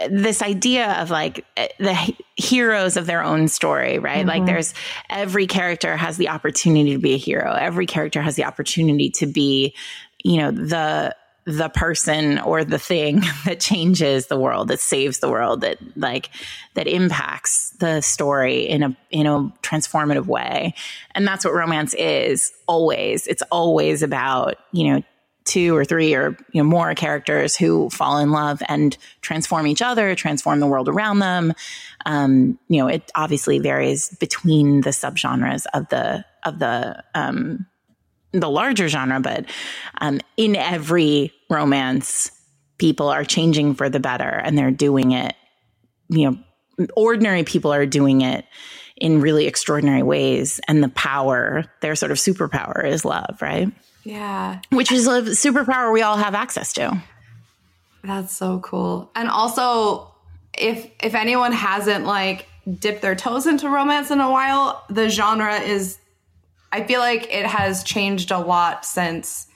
this 0.10 0.42
idea 0.42 0.94
of 1.02 1.10
like 1.10 1.46
the 1.78 2.16
heroes 2.38 2.96
of 2.96 3.06
their 3.06 3.24
own 3.24 3.48
story, 3.48 4.00
right? 4.00 4.20
Mm-hmm. 4.20 4.30
Like 4.30 4.46
there's 4.46 4.74
every 5.10 5.46
character 5.46 5.98
has 5.98 6.18
the 6.18 6.30
opportunity 6.30 6.94
to 6.94 7.00
be 7.00 7.14
a 7.14 7.18
hero. 7.18 7.54
Every 7.54 7.86
character 7.86 8.22
has 8.22 8.36
the 8.36 8.46
opportunity 8.46 9.10
to 9.12 9.28
be, 9.28 9.76
you 10.24 10.38
know, 10.38 10.52
the 10.52 11.16
the 11.50 11.70
person 11.70 12.38
or 12.38 12.64
the 12.64 12.78
thing 12.78 13.24
that 13.46 13.60
changes 13.60 14.28
the 14.28 14.40
world, 14.40 14.68
that 14.68 14.80
saves 14.80 15.20
the 15.20 15.30
world, 15.30 15.62
that 15.62 15.80
like 15.98 16.30
that 16.76 16.88
impacts 16.88 17.72
the 17.80 18.02
story 18.02 18.62
in 18.62 18.84
a 18.84 18.98
in 19.10 19.26
a 19.26 19.52
transformative 19.64 20.28
way. 20.28 20.76
And 21.16 21.28
that's 21.28 21.44
what 21.44 21.54
romance 21.54 21.96
is 21.96 22.52
always. 22.68 23.26
It's 23.26 23.42
always 23.52 24.04
about, 24.04 24.58
you 24.72 24.92
know, 24.92 25.04
two 25.46 25.76
or 25.76 25.84
three 25.84 26.14
or 26.14 26.38
you 26.52 26.62
know 26.62 26.70
more 26.70 26.94
characters 26.94 27.56
who 27.56 27.90
fall 27.90 28.20
in 28.20 28.32
love 28.32 28.62
and 28.68 28.96
transform 29.22 29.66
each 29.66 29.82
other, 29.82 30.14
transform 30.14 30.60
the 30.60 30.68
world 30.68 30.88
around 30.88 31.20
them. 31.20 31.54
Um, 32.06 32.60
you 32.68 32.80
know, 32.80 32.88
it 32.88 33.12
obviously 33.16 33.58
varies 33.58 34.16
between 34.20 34.82
the 34.82 34.92
subgenres 34.92 35.66
of 35.74 35.90
the 35.90 36.24
of 36.46 36.60
the 36.60 37.04
um, 37.16 37.66
the 38.32 38.50
larger 38.50 38.88
genre, 38.88 39.20
but 39.20 39.46
um, 40.02 40.20
in 40.38 40.56
every 40.56 41.32
romance, 41.50 42.32
people 42.78 43.10
are 43.10 43.24
changing 43.24 43.76
for 43.76 43.90
the 43.90 44.00
better, 44.00 44.30
and 44.30 44.58
they're 44.58 44.72
doing 44.72 45.12
it. 45.12 45.36
You 46.10 46.32
know, 46.78 46.88
ordinary 46.96 47.44
people 47.44 47.74
are 47.74 47.86
doing 47.86 48.22
it 48.22 48.46
in 48.98 49.22
really 49.22 49.48
extraordinary 49.48 50.04
ways, 50.04 50.60
and 50.68 50.84
the 50.84 50.90
power, 50.90 51.66
their 51.82 51.96
sort 51.96 52.12
of 52.12 52.18
superpower, 52.18 52.86
is 52.86 53.06
love, 53.06 53.38
right? 53.42 53.72
Yeah. 54.04 54.60
Which 54.70 54.92
is 54.92 55.08
a 55.08 55.22
superpower 55.22 55.92
we 55.94 56.02
all 56.02 56.18
have 56.18 56.36
access 56.36 56.74
to. 56.74 57.02
That's 58.04 58.36
so 58.36 58.60
cool. 58.60 59.12
And 59.14 59.28
also 59.28 60.10
if 60.60 60.90
if 61.02 61.16
anyone 61.16 61.52
hasn't 61.52 62.06
like 62.06 62.48
dipped 62.80 63.02
their 63.02 63.16
toes 63.16 63.48
into 63.48 63.70
romance 63.70 64.12
in 64.12 64.20
a 64.20 64.30
while, 64.30 64.84
the 64.90 65.10
genre 65.10 65.58
is 65.60 65.98
I 66.72 66.84
feel 66.84 67.00
like 67.00 67.34
it 67.34 67.46
has 67.46 67.84
changed 67.84 68.32
a 68.32 68.40
lot 68.40 68.86
since 68.86 69.48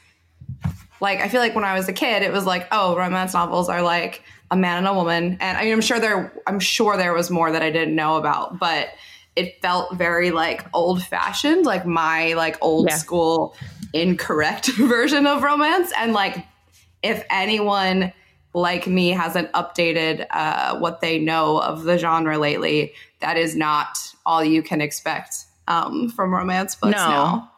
like 1.00 1.20
I 1.20 1.28
feel 1.28 1.42
like 1.42 1.54
when 1.56 1.66
I 1.66 1.76
was 1.78 1.88
a 1.88 1.94
kid 1.94 2.24
it 2.24 2.32
was 2.32 2.46
like, 2.46 2.68
oh, 2.72 2.96
romance 2.96 3.34
novels 3.34 3.70
are 3.70 3.82
like 3.82 4.24
a 4.52 4.56
man 4.56 4.78
and 4.78 4.88
a 4.88 4.94
woman. 4.94 5.38
And 5.40 5.58
I 5.58 5.64
mean 5.64 5.74
I'm 5.74 5.82
sure 5.82 6.00
there 6.00 6.34
I'm 6.48 6.60
sure 6.60 6.98
there 6.98 7.14
was 7.14 7.30
more 7.30 7.52
that 7.52 7.62
I 7.62 7.72
didn't 7.72 7.96
know 7.96 8.18
about, 8.18 8.60
but 8.60 8.90
it 9.36 9.62
felt 9.62 9.96
very 9.96 10.32
like 10.32 10.66
old 10.74 11.04
fashioned, 11.04 11.66
like 11.66 11.86
my 11.86 12.34
like 12.34 12.58
old 12.62 12.90
yeah. 12.90 12.96
school 12.96 13.56
incorrect 13.94 14.68
version 14.78 15.26
of 15.28 15.44
romance. 15.44 15.92
And 15.98 16.14
like, 16.14 16.46
if 17.02 17.24
anyone 17.30 18.14
like 18.54 18.86
me 18.86 19.10
hasn't 19.10 19.52
updated 19.54 20.28
uh, 20.30 20.78
what 20.78 21.02
they 21.02 21.18
know 21.18 21.60
of 21.60 21.84
the 21.84 21.98
genre 21.98 22.38
lately, 22.38 22.94
that 23.20 23.38
is 23.38 23.56
not 23.56 23.98
all 24.26 24.44
you 24.44 24.62
can 24.62 24.82
expect 24.82 25.46
um, 25.68 26.10
from 26.10 26.34
romance 26.34 26.76
books 26.76 26.98
no. 26.98 27.08
now. 27.08 27.52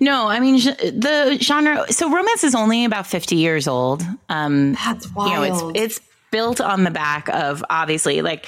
No, 0.00 0.28
I 0.28 0.40
mean 0.40 0.56
the 0.56 1.38
genre. 1.40 1.90
So 1.92 2.10
romance 2.10 2.44
is 2.44 2.54
only 2.54 2.84
about 2.84 3.06
fifty 3.06 3.36
years 3.36 3.68
old. 3.68 4.02
Um, 4.28 4.74
That's 4.74 5.10
wild. 5.12 5.30
You 5.30 5.36
know, 5.36 5.70
it's 5.72 5.98
it's 5.98 6.08
built 6.30 6.60
on 6.60 6.84
the 6.84 6.90
back 6.90 7.28
of 7.28 7.64
obviously 7.70 8.22
like 8.22 8.46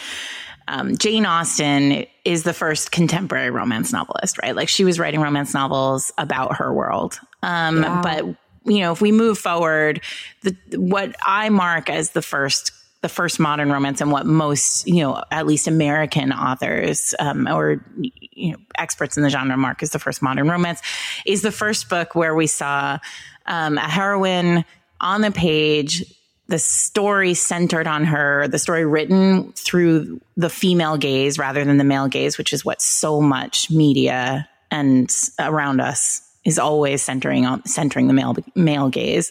um, 0.67 0.97
Jane 0.97 1.27
Austen 1.27 2.07
is 2.25 2.43
the 2.43 2.53
first 2.53 2.91
contemporary 2.91 3.51
romance 3.51 3.93
novelist, 3.93 4.39
right? 4.43 4.57
Like 4.57 4.69
she 4.69 4.85
was 4.85 4.99
writing 4.99 5.21
romance 5.21 5.55
novels 5.55 6.13
about 6.19 6.57
her 6.57 6.73
world. 6.73 7.21
Um, 7.43 7.83
yeah. 7.83 8.01
But 8.03 8.25
you 8.65 8.81
know, 8.81 8.93
if 8.93 9.01
we 9.01 9.13
move 9.13 9.39
forward, 9.39 10.01
the 10.43 10.57
what 10.77 11.15
I 11.25 11.51
mark 11.51 11.91
as 11.91 12.11
the 12.11 12.23
first 12.23 12.73
the 13.05 13.09
first 13.11 13.39
modern 13.39 13.71
romance 13.71 14.01
and 14.01 14.11
what 14.11 14.25
most 14.25 14.89
you 14.89 15.03
know 15.03 15.23
at 15.31 15.47
least 15.47 15.69
American 15.69 16.33
authors 16.33 17.15
um, 17.19 17.47
or 17.47 17.85
you 17.99 18.53
know 18.53 18.57
experts 18.79 19.19
in 19.19 19.23
the 19.23 19.29
genre 19.29 19.59
mark 19.59 19.83
as 19.83 19.91
the 19.91 19.99
first 19.99 20.23
modern 20.23 20.49
romance 20.49 20.81
is 21.27 21.43
the 21.43 21.53
first 21.53 21.91
book 21.91 22.15
where 22.15 22.35
we 22.35 22.47
saw 22.47 22.99
um, 23.45 23.77
a 23.77 23.83
heroine 23.83 24.65
on 25.03 25.21
the 25.21 25.31
page 25.31 26.03
the 26.47 26.59
story 26.59 27.35
centered 27.35 27.87
on 27.87 28.05
her, 28.05 28.49
the 28.49 28.59
story 28.59 28.85
written 28.85 29.53
through 29.53 30.21
the 30.37 30.51
female 30.51 30.97
gaze 30.97 31.39
rather 31.39 31.65
than 31.65 31.79
the 31.79 31.85
male 31.85 32.07
gaze, 32.07 32.37
which 32.37 32.53
is 32.53 32.65
what 32.65 32.83
so 32.83 33.19
much 33.21 33.71
media 33.71 34.47
and 34.71 35.11
around 35.39 35.81
us 35.81 36.24
is 36.45 36.59
always 36.59 37.03
centering 37.03 37.47
on 37.47 37.65
centering 37.67 38.07
the 38.07 38.13
male 38.13 38.37
male 38.55 38.89
gaze. 38.89 39.31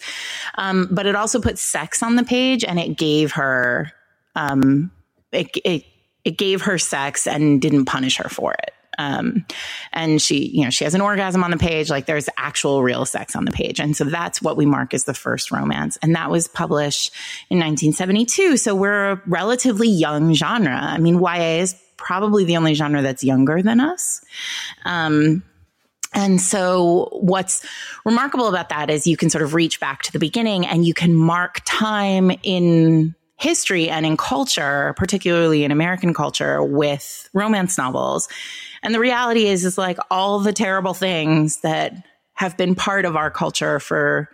Um, 0.55 0.87
but 0.91 1.05
it 1.05 1.15
also 1.15 1.39
put 1.39 1.57
sex 1.57 2.01
on 2.03 2.15
the 2.15 2.23
page, 2.23 2.63
and 2.63 2.79
it 2.79 2.97
gave 2.97 3.33
her 3.33 3.91
um, 4.35 4.91
it, 5.31 5.49
it 5.63 5.85
it 6.25 6.37
gave 6.37 6.61
her 6.63 6.77
sex 6.77 7.27
and 7.27 7.61
didn't 7.61 7.85
punish 7.85 8.17
her 8.17 8.29
for 8.29 8.53
it. 8.53 8.71
Um, 8.97 9.45
and 9.91 10.21
she, 10.21 10.47
you 10.47 10.63
know, 10.63 10.69
she 10.69 10.83
has 10.83 10.93
an 10.93 11.01
orgasm 11.01 11.43
on 11.43 11.51
the 11.51 11.57
page. 11.57 11.89
Like 11.89 12.05
there's 12.05 12.29
actual 12.37 12.83
real 12.83 13.05
sex 13.05 13.35
on 13.35 13.45
the 13.45 13.51
page. 13.51 13.79
And 13.79 13.97
so 13.97 14.03
that's 14.03 14.41
what 14.41 14.55
we 14.55 14.65
mark 14.65 14.93
as 14.93 15.05
the 15.05 15.13
first 15.13 15.51
romance. 15.51 15.97
And 16.01 16.15
that 16.15 16.29
was 16.29 16.47
published 16.47 17.11
in 17.49 17.57
1972. 17.57 18.57
So 18.57 18.75
we're 18.75 19.11
a 19.11 19.21
relatively 19.25 19.89
young 19.89 20.33
genre. 20.33 20.77
I 20.79 20.99
mean, 20.99 21.19
YA 21.19 21.61
is 21.61 21.75
probably 21.97 22.45
the 22.45 22.57
only 22.57 22.73
genre 22.73 23.01
that's 23.01 23.23
younger 23.23 23.61
than 23.61 23.79
us. 23.79 24.23
Um, 24.85 25.43
and 26.13 26.39
so 26.39 27.09
what's 27.11 27.65
remarkable 28.05 28.47
about 28.47 28.69
that 28.69 28.89
is 28.89 29.07
you 29.07 29.17
can 29.17 29.29
sort 29.29 29.43
of 29.43 29.53
reach 29.53 29.79
back 29.79 30.01
to 30.03 30.11
the 30.11 30.19
beginning 30.19 30.65
and 30.65 30.85
you 30.85 30.93
can 30.93 31.15
mark 31.15 31.61
time 31.65 32.31
in 32.43 33.15
history 33.37 33.89
and 33.89 34.05
in 34.05 34.15
culture, 34.15 34.93
particularly 34.95 35.63
in 35.63 35.71
American 35.71 36.13
culture 36.13 36.63
with 36.63 37.29
romance 37.33 37.77
novels 37.77 38.29
and 38.83 38.93
the 38.93 38.99
reality 38.99 39.47
is, 39.47 39.65
is 39.65 39.77
like 39.77 39.97
all 40.11 40.39
the 40.39 40.53
terrible 40.53 40.93
things 40.93 41.61
that 41.61 42.05
have 42.33 42.57
been 42.57 42.75
part 42.75 43.05
of 43.05 43.15
our 43.15 43.31
culture 43.31 43.79
for, 43.79 44.29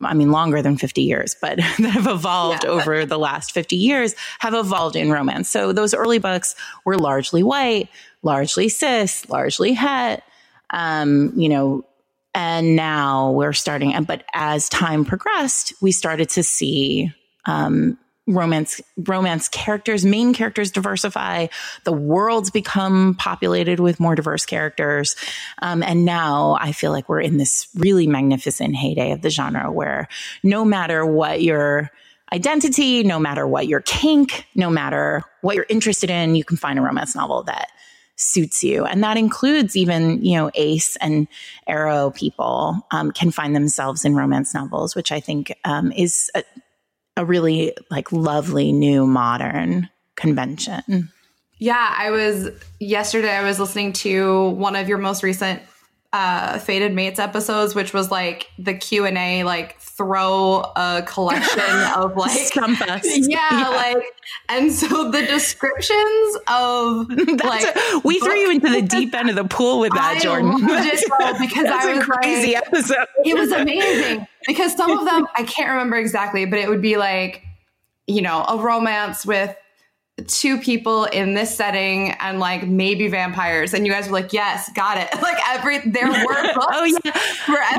I 0.00 0.14
mean, 0.14 0.30
longer 0.30 0.62
than 0.62 0.76
50 0.76 1.02
years, 1.02 1.36
but 1.40 1.56
that 1.78 1.90
have 1.90 2.06
evolved 2.06 2.64
yeah. 2.64 2.70
over 2.70 3.04
the 3.04 3.18
last 3.18 3.52
50 3.52 3.76
years 3.76 4.14
have 4.38 4.54
evolved 4.54 4.94
in 4.94 5.10
romance. 5.10 5.50
So 5.50 5.72
those 5.72 5.92
early 5.92 6.18
books 6.18 6.54
were 6.84 6.96
largely 6.96 7.42
white, 7.42 7.88
largely 8.22 8.68
cis, 8.68 9.28
largely 9.28 9.72
het, 9.72 10.22
um, 10.70 11.32
you 11.36 11.48
know, 11.48 11.84
and 12.34 12.76
now 12.76 13.30
we're 13.30 13.54
starting, 13.54 14.02
but 14.04 14.24
as 14.34 14.68
time 14.68 15.04
progressed, 15.04 15.72
we 15.80 15.90
started 15.92 16.28
to 16.30 16.42
see, 16.42 17.12
um, 17.46 17.98
romance 18.26 18.80
romance 18.96 19.48
characters 19.48 20.04
main 20.04 20.34
characters 20.34 20.72
diversify 20.72 21.46
the 21.84 21.92
worlds 21.92 22.50
become 22.50 23.14
populated 23.14 23.78
with 23.78 24.00
more 24.00 24.16
diverse 24.16 24.44
characters 24.44 25.14
um, 25.62 25.80
and 25.82 26.04
now 26.04 26.56
i 26.60 26.72
feel 26.72 26.90
like 26.90 27.08
we're 27.08 27.20
in 27.20 27.36
this 27.36 27.68
really 27.76 28.08
magnificent 28.08 28.74
heyday 28.74 29.12
of 29.12 29.22
the 29.22 29.30
genre 29.30 29.70
where 29.70 30.08
no 30.42 30.64
matter 30.64 31.06
what 31.06 31.40
your 31.40 31.88
identity 32.32 33.04
no 33.04 33.20
matter 33.20 33.46
what 33.46 33.68
your 33.68 33.80
kink 33.82 34.44
no 34.56 34.70
matter 34.70 35.22
what 35.42 35.54
you're 35.54 35.66
interested 35.68 36.10
in 36.10 36.34
you 36.34 36.42
can 36.42 36.56
find 36.56 36.80
a 36.80 36.82
romance 36.82 37.14
novel 37.14 37.44
that 37.44 37.68
suits 38.16 38.64
you 38.64 38.84
and 38.84 39.04
that 39.04 39.16
includes 39.16 39.76
even 39.76 40.24
you 40.24 40.36
know 40.36 40.50
ace 40.54 40.96
and 40.96 41.28
aro 41.68 42.14
people 42.14 42.86
um, 42.90 43.10
can 43.10 43.30
find 43.30 43.54
themselves 43.54 44.04
in 44.04 44.16
romance 44.16 44.54
novels 44.54 44.96
which 44.96 45.12
i 45.12 45.20
think 45.20 45.52
um, 45.64 45.92
is 45.92 46.30
a, 46.34 46.42
a 47.16 47.24
really 47.24 47.74
like 47.90 48.12
lovely 48.12 48.72
new 48.72 49.06
modern 49.06 49.88
convention. 50.16 51.10
Yeah, 51.58 51.94
I 51.96 52.10
was 52.10 52.50
yesterday 52.80 53.30
I 53.30 53.42
was 53.42 53.58
listening 53.58 53.92
to 53.94 54.50
one 54.50 54.76
of 54.76 54.88
your 54.88 54.98
most 54.98 55.22
recent 55.22 55.62
uh 56.16 56.58
Fated 56.58 56.94
Mates 56.94 57.18
episodes 57.18 57.74
which 57.74 57.92
was 57.92 58.10
like 58.10 58.48
the 58.58 58.72
Q&A 58.72 59.44
like 59.44 59.78
throw 59.78 60.60
a 60.74 61.02
collection 61.06 61.60
of 61.96 62.16
like 62.16 62.38
stump 62.38 62.80
us. 62.82 63.04
Yeah, 63.26 63.48
yeah, 63.50 63.68
like 63.68 64.04
and 64.48 64.72
so 64.72 65.10
the 65.10 65.22
descriptions 65.22 66.36
of 66.48 67.08
like 67.44 67.64
a, 67.64 68.00
we 68.04 68.18
threw 68.20 68.34
you 68.34 68.50
into 68.50 68.70
the 68.70 68.82
deep 68.82 69.14
end 69.14 69.30
of 69.30 69.36
the 69.36 69.44
pool 69.44 69.80
with 69.80 69.92
that, 69.92 70.16
I 70.16 70.20
Jordan. 70.20 70.54
It, 70.54 71.38
because 71.40 71.64
That's 71.64 71.84
I 71.84 71.94
was 71.94 72.02
a 72.02 72.06
crazy 72.06 72.54
like, 72.54 72.66
episode. 72.66 73.06
It 73.24 73.34
was 73.34 73.52
amazing 73.52 74.26
because 74.46 74.74
some 74.74 74.90
of 74.90 75.04
them 75.04 75.26
I 75.36 75.42
can't 75.42 75.70
remember 75.70 75.96
exactly, 75.96 76.46
but 76.46 76.58
it 76.58 76.68
would 76.68 76.82
be 76.82 76.96
like 76.96 77.42
you 78.06 78.22
know 78.22 78.44
a 78.48 78.58
romance 78.58 79.26
with 79.26 79.54
two 80.26 80.58
people 80.58 81.04
in 81.04 81.34
this 81.34 81.54
setting 81.54 82.12
and 82.20 82.40
like 82.40 82.66
maybe 82.66 83.06
vampires 83.06 83.74
and 83.74 83.86
you 83.86 83.92
guys 83.92 84.06
were 84.06 84.14
like 84.14 84.32
yes 84.32 84.72
got 84.72 84.96
it 84.96 85.08
like 85.22 85.36
every 85.48 85.78
there 85.90 86.08
were 86.08 86.14
oh, 86.30 86.54
books 86.54 86.66
oh 86.70 86.84
yeah 86.84 87.12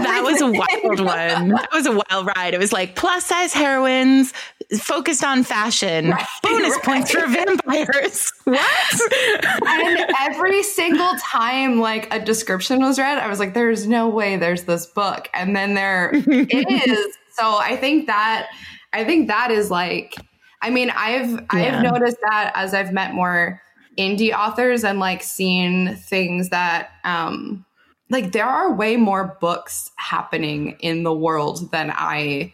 that 0.04 0.22
was 0.24 0.40
a 0.42 0.46
wild 0.46 1.00
one 1.00 1.50
that 1.50 1.70
was 1.74 1.88
a 1.88 1.92
wild 1.92 2.28
ride 2.38 2.54
it 2.54 2.60
was 2.60 2.72
like 2.72 2.96
plus 2.96 3.26
size 3.26 3.54
heroines 3.54 4.34
focused 4.76 5.24
on 5.24 5.44
fashion. 5.44 6.10
Right, 6.10 6.26
Bonus 6.44 6.76
right. 6.76 6.84
points 6.84 7.12
for 7.12 7.26
vampires. 7.28 8.32
What? 8.48 9.68
and 9.68 10.10
every 10.22 10.64
single 10.64 11.12
time 11.20 11.82
like 11.82 12.14
a 12.14 12.20
description 12.20 12.80
was 12.80 12.98
read, 12.98 13.18
I 13.18 13.28
was 13.28 13.40
like, 13.40 13.54
there's 13.54 13.88
no 13.88 14.08
way 14.08 14.38
there's 14.38 14.64
this 14.64 14.86
book. 14.86 15.28
And 15.34 15.54
then 15.54 15.74
there 15.74 16.12
is. 16.14 17.18
So 17.32 17.58
I 17.58 17.76
think 17.76 18.08
that 18.08 18.48
I 18.94 19.04
think 19.04 19.28
that 19.28 19.52
is 19.52 19.70
like 19.70 20.16
I 20.62 20.70
mean, 20.70 20.90
I've 20.90 21.32
yeah. 21.32 21.46
I've 21.52 21.84
noticed 21.84 22.18
that 22.22 22.52
as 22.56 22.74
I've 22.74 22.92
met 22.92 23.14
more 23.14 23.62
indie 23.98 24.34
authors 24.34 24.84
and 24.84 25.00
like 25.00 25.24
seen 25.24 25.96
things 25.96 26.50
that 26.50 26.92
um 27.04 27.66
like 28.10 28.32
there 28.32 28.46
are 28.46 28.74
way 28.74 28.96
more 28.96 29.38
books 29.42 29.92
happening 29.98 30.78
in 30.80 31.04
the 31.04 31.14
world 31.14 31.72
than 31.72 31.92
I 31.92 32.54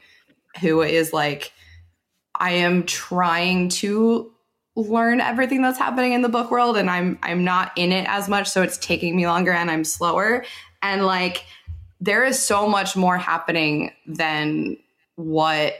who 0.61 0.81
is 0.81 1.13
like 1.13 1.51
I 2.35 2.51
am 2.51 2.85
trying 2.85 3.69
to 3.69 4.31
learn 4.75 5.21
everything 5.21 5.61
that's 5.61 5.77
happening 5.77 6.13
in 6.13 6.21
the 6.21 6.29
book 6.29 6.49
world 6.49 6.77
and 6.77 6.89
I'm 6.89 7.19
I'm 7.21 7.43
not 7.43 7.71
in 7.75 7.91
it 7.91 8.07
as 8.07 8.27
much 8.27 8.49
so 8.49 8.63
it's 8.63 8.77
taking 8.77 9.15
me 9.15 9.27
longer 9.27 9.51
and 9.51 9.69
I'm 9.69 9.83
slower 9.83 10.45
and 10.81 11.05
like 11.05 11.45
there 12.01 12.25
is 12.25 12.43
so 12.43 12.67
much 12.67 12.95
more 12.95 13.17
happening 13.17 13.91
than 14.07 14.77
what 15.15 15.73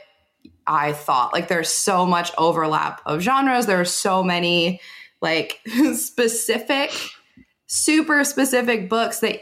I 0.67 0.93
thought. 0.93 1.33
Like 1.33 1.47
there's 1.47 1.69
so 1.69 2.05
much 2.05 2.31
overlap 2.37 3.01
of 3.05 3.21
genres. 3.21 3.65
There 3.65 3.79
are 3.79 3.85
so 3.85 4.23
many 4.23 4.81
like 5.21 5.59
specific, 5.95 6.91
super 7.67 8.23
specific 8.23 8.89
books 8.89 9.19
that 9.19 9.41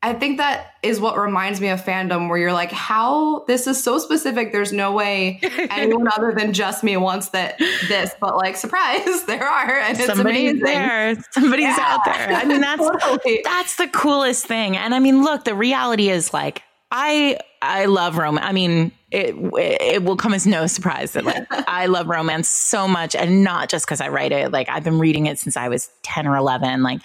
I 0.00 0.14
think 0.14 0.38
that 0.38 0.74
is 0.84 1.00
what 1.00 1.18
reminds 1.18 1.60
me 1.60 1.68
of 1.68 1.84
fandom, 1.84 2.28
where 2.28 2.38
you're 2.38 2.52
like, 2.52 2.70
how 2.70 3.44
this 3.48 3.66
is 3.66 3.82
so 3.82 3.98
specific. 3.98 4.52
There's 4.52 4.72
no 4.72 4.92
way 4.92 5.40
anyone 5.70 6.06
other 6.06 6.32
than 6.36 6.52
just 6.52 6.84
me 6.84 6.96
wants 6.96 7.30
that 7.30 7.58
this, 7.58 8.14
but 8.20 8.36
like, 8.36 8.56
surprise, 8.56 9.24
there 9.26 9.44
are, 9.44 9.78
and 9.80 9.98
it's 9.98 10.06
somebody's 10.06 10.52
amazing. 10.52 10.60
there. 10.60 11.16
Somebody's 11.32 11.64
yeah. 11.64 11.76
out 11.80 12.04
there. 12.04 12.28
I 12.32 12.44
mean, 12.44 12.60
that's 12.60 12.88
totally. 13.02 13.40
that's 13.42 13.74
the 13.74 13.88
coolest 13.88 14.46
thing. 14.46 14.76
And 14.76 14.94
I 14.94 15.00
mean, 15.00 15.24
look, 15.24 15.44
the 15.44 15.54
reality 15.56 16.10
is 16.10 16.32
like, 16.32 16.62
I 16.90 17.38
I 17.60 17.86
love 17.86 18.16
romance. 18.16 18.46
I 18.46 18.52
mean, 18.52 18.92
it 19.10 19.34
it 19.58 20.04
will 20.04 20.16
come 20.16 20.32
as 20.32 20.46
no 20.46 20.66
surprise 20.66 21.12
that 21.12 21.24
like 21.24 21.46
I 21.68 21.86
love 21.86 22.08
romance 22.08 22.48
so 22.48 22.88
much 22.88 23.14
and 23.14 23.42
not 23.42 23.68
just 23.68 23.86
cuz 23.86 24.00
I 24.00 24.08
write 24.08 24.32
it. 24.32 24.52
Like 24.52 24.68
I've 24.70 24.84
been 24.84 24.98
reading 24.98 25.26
it 25.26 25.38
since 25.38 25.56
I 25.56 25.68
was 25.68 25.90
10 26.02 26.26
or 26.26 26.36
11 26.36 26.82
like 26.82 27.00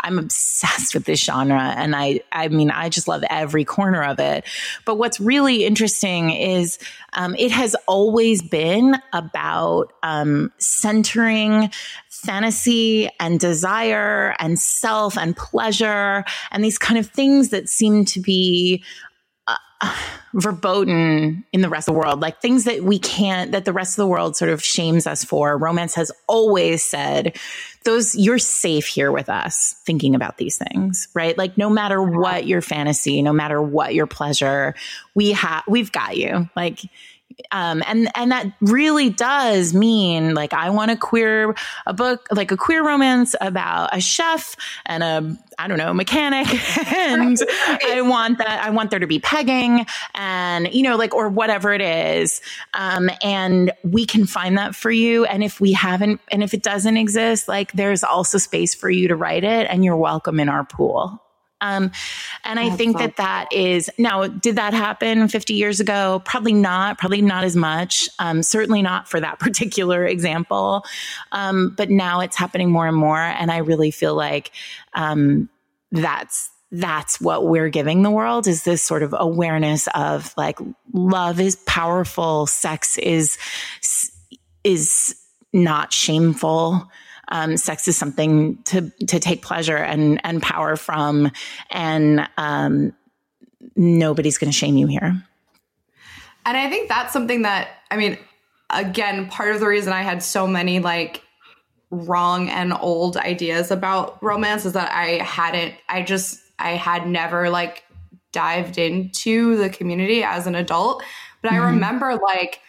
I'm 0.00 0.18
obsessed 0.18 0.94
with 0.94 1.04
this 1.04 1.22
genre 1.22 1.74
and 1.76 1.94
I 1.94 2.20
I 2.32 2.48
mean 2.48 2.70
I 2.70 2.88
just 2.88 3.06
love 3.06 3.22
every 3.30 3.64
corner 3.64 4.02
of 4.02 4.18
it. 4.18 4.44
But 4.84 4.96
what's 4.96 5.20
really 5.20 5.64
interesting 5.64 6.30
is 6.30 6.78
um, 7.12 7.34
it 7.36 7.50
has 7.52 7.74
always 7.86 8.42
been 8.42 8.96
about 9.12 9.92
um, 10.02 10.52
centering 10.58 11.70
fantasy 12.08 13.08
and 13.20 13.38
desire 13.38 14.34
and 14.40 14.58
self 14.58 15.16
and 15.16 15.36
pleasure 15.36 16.24
and 16.50 16.64
these 16.64 16.78
kind 16.78 16.98
of 16.98 17.06
things 17.08 17.50
that 17.50 17.68
seem 17.68 18.04
to 18.04 18.20
be 18.20 18.82
verboten 20.34 21.44
in 21.52 21.60
the 21.60 21.68
rest 21.68 21.88
of 21.88 21.94
the 21.94 22.00
world, 22.00 22.20
like 22.20 22.40
things 22.40 22.64
that 22.64 22.82
we 22.82 22.98
can't, 22.98 23.52
that 23.52 23.64
the 23.64 23.72
rest 23.72 23.98
of 23.98 24.02
the 24.02 24.06
world 24.06 24.36
sort 24.36 24.50
of 24.50 24.62
shames 24.62 25.06
us 25.06 25.24
for. 25.24 25.56
Romance 25.56 25.94
has 25.94 26.12
always 26.26 26.82
said, 26.82 27.38
those, 27.84 28.14
you're 28.14 28.38
safe 28.38 28.86
here 28.86 29.10
with 29.10 29.28
us 29.28 29.74
thinking 29.86 30.14
about 30.14 30.36
these 30.36 30.58
things, 30.58 31.08
right? 31.14 31.38
Like 31.38 31.56
no 31.56 31.70
matter 31.70 32.02
what 32.02 32.46
your 32.46 32.60
fantasy, 32.60 33.22
no 33.22 33.32
matter 33.32 33.62
what 33.62 33.94
your 33.94 34.06
pleasure, 34.06 34.74
we 35.14 35.32
have, 35.32 35.62
we've 35.66 35.92
got 35.92 36.16
you. 36.16 36.50
Like, 36.54 36.80
um, 37.52 37.82
and 37.86 38.10
and 38.14 38.32
that 38.32 38.52
really 38.60 39.10
does 39.10 39.72
mean 39.72 40.34
like 40.34 40.52
I 40.52 40.70
want 40.70 40.90
a 40.90 40.96
queer 40.96 41.54
a 41.86 41.94
book 41.94 42.26
like 42.30 42.50
a 42.50 42.56
queer 42.56 42.84
romance 42.84 43.34
about 43.40 43.96
a 43.96 44.00
chef 44.00 44.56
and 44.86 45.02
a 45.02 45.36
I 45.58 45.68
don't 45.68 45.78
know 45.78 45.92
mechanic. 45.92 46.46
And 46.88 47.38
I 47.86 48.02
want 48.02 48.38
that 48.38 48.62
I 48.62 48.70
want 48.70 48.90
there 48.90 48.98
to 48.98 49.06
be 49.06 49.18
pegging 49.18 49.86
and 50.14 50.72
you 50.72 50.82
know 50.82 50.96
like 50.96 51.14
or 51.14 51.28
whatever 51.28 51.72
it 51.72 51.80
is. 51.80 52.40
Um, 52.74 53.10
and 53.22 53.72
we 53.82 54.04
can 54.06 54.26
find 54.26 54.58
that 54.58 54.74
for 54.74 54.90
you. 54.90 55.24
And 55.24 55.42
if 55.42 55.60
we 55.60 55.72
haven't 55.72 56.20
and 56.30 56.42
if 56.42 56.54
it 56.54 56.62
doesn't 56.62 56.96
exist 56.96 57.48
like 57.48 57.72
there's 57.72 58.04
also 58.04 58.38
space 58.38 58.74
for 58.74 58.90
you 58.90 59.08
to 59.08 59.16
write 59.16 59.44
it 59.44 59.66
and 59.70 59.84
you're 59.84 59.96
welcome 59.96 60.40
in 60.40 60.48
our 60.48 60.64
pool 60.64 61.22
um, 61.60 61.90
and 62.44 62.58
I 62.58 62.70
think 62.70 62.98
that 62.98 63.16
that 63.16 63.52
is 63.52 63.90
now, 63.98 64.26
did 64.26 64.56
that 64.56 64.74
happen 64.74 65.28
50 65.28 65.54
years 65.54 65.80
ago? 65.80 66.22
Probably 66.24 66.52
not, 66.52 66.98
probably 66.98 67.22
not 67.22 67.44
as 67.44 67.56
much. 67.56 68.08
Um, 68.18 68.42
certainly 68.42 68.82
not 68.82 69.08
for 69.08 69.20
that 69.20 69.38
particular 69.40 70.06
example. 70.06 70.84
Um, 71.32 71.74
but 71.76 71.90
now 71.90 72.20
it's 72.20 72.36
happening 72.36 72.70
more 72.70 72.86
and 72.86 72.96
more. 72.96 73.18
And 73.18 73.50
I 73.50 73.58
really 73.58 73.90
feel 73.90 74.14
like, 74.14 74.52
um, 74.94 75.48
that's, 75.90 76.50
that's 76.70 77.18
what 77.18 77.46
we're 77.46 77.70
giving 77.70 78.02
the 78.02 78.10
world 78.10 78.46
is 78.46 78.64
this 78.64 78.82
sort 78.82 79.02
of 79.02 79.14
awareness 79.18 79.88
of 79.94 80.34
like 80.36 80.58
love 80.92 81.40
is 81.40 81.56
powerful. 81.56 82.46
Sex 82.46 82.98
is, 82.98 83.38
is 84.64 85.16
not 85.52 85.94
shameful 85.94 86.90
um, 87.28 87.56
sex 87.56 87.88
is 87.88 87.96
something 87.96 88.62
to 88.64 88.90
to 89.06 89.18
take 89.18 89.42
pleasure 89.42 89.76
and 89.76 90.20
and 90.24 90.42
power 90.42 90.76
from, 90.76 91.30
and 91.70 92.28
um, 92.36 92.92
nobody's 93.76 94.38
going 94.38 94.50
to 94.50 94.56
shame 94.56 94.76
you 94.76 94.86
here. 94.86 95.22
And 96.46 96.56
I 96.56 96.70
think 96.70 96.88
that's 96.88 97.12
something 97.12 97.42
that 97.42 97.68
I 97.90 97.96
mean, 97.96 98.18
again, 98.70 99.28
part 99.28 99.54
of 99.54 99.60
the 99.60 99.66
reason 99.66 99.92
I 99.92 100.02
had 100.02 100.22
so 100.22 100.46
many 100.46 100.80
like 100.80 101.22
wrong 101.90 102.48
and 102.50 102.72
old 102.72 103.16
ideas 103.16 103.70
about 103.70 104.22
romance 104.22 104.64
is 104.64 104.74
that 104.74 104.92
I 104.92 105.22
hadn't, 105.24 105.74
I 105.88 106.02
just, 106.02 106.40
I 106.58 106.72
had 106.72 107.06
never 107.06 107.48
like 107.48 107.84
dived 108.32 108.76
into 108.78 109.56
the 109.56 109.70
community 109.70 110.22
as 110.22 110.46
an 110.46 110.54
adult. 110.54 111.02
But 111.42 111.52
mm-hmm. 111.52 111.62
I 111.62 111.66
remember 111.66 112.16
like 112.16 112.60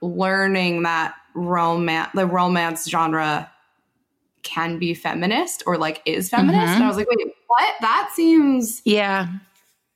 learning 0.00 0.84
that 0.84 1.14
romance, 1.34 2.10
the 2.14 2.26
romance 2.26 2.88
genre 2.88 3.50
can 4.44 4.78
be 4.78 4.94
feminist 4.94 5.62
or 5.66 5.76
like 5.76 6.00
is 6.04 6.28
feminist. 6.28 6.66
Mm-hmm. 6.66 6.74
And 6.74 6.84
I 6.84 6.88
was 6.88 6.96
like, 6.96 7.08
wait, 7.10 7.34
what? 7.46 7.74
That 7.80 8.10
seems 8.14 8.80
yeah 8.84 9.28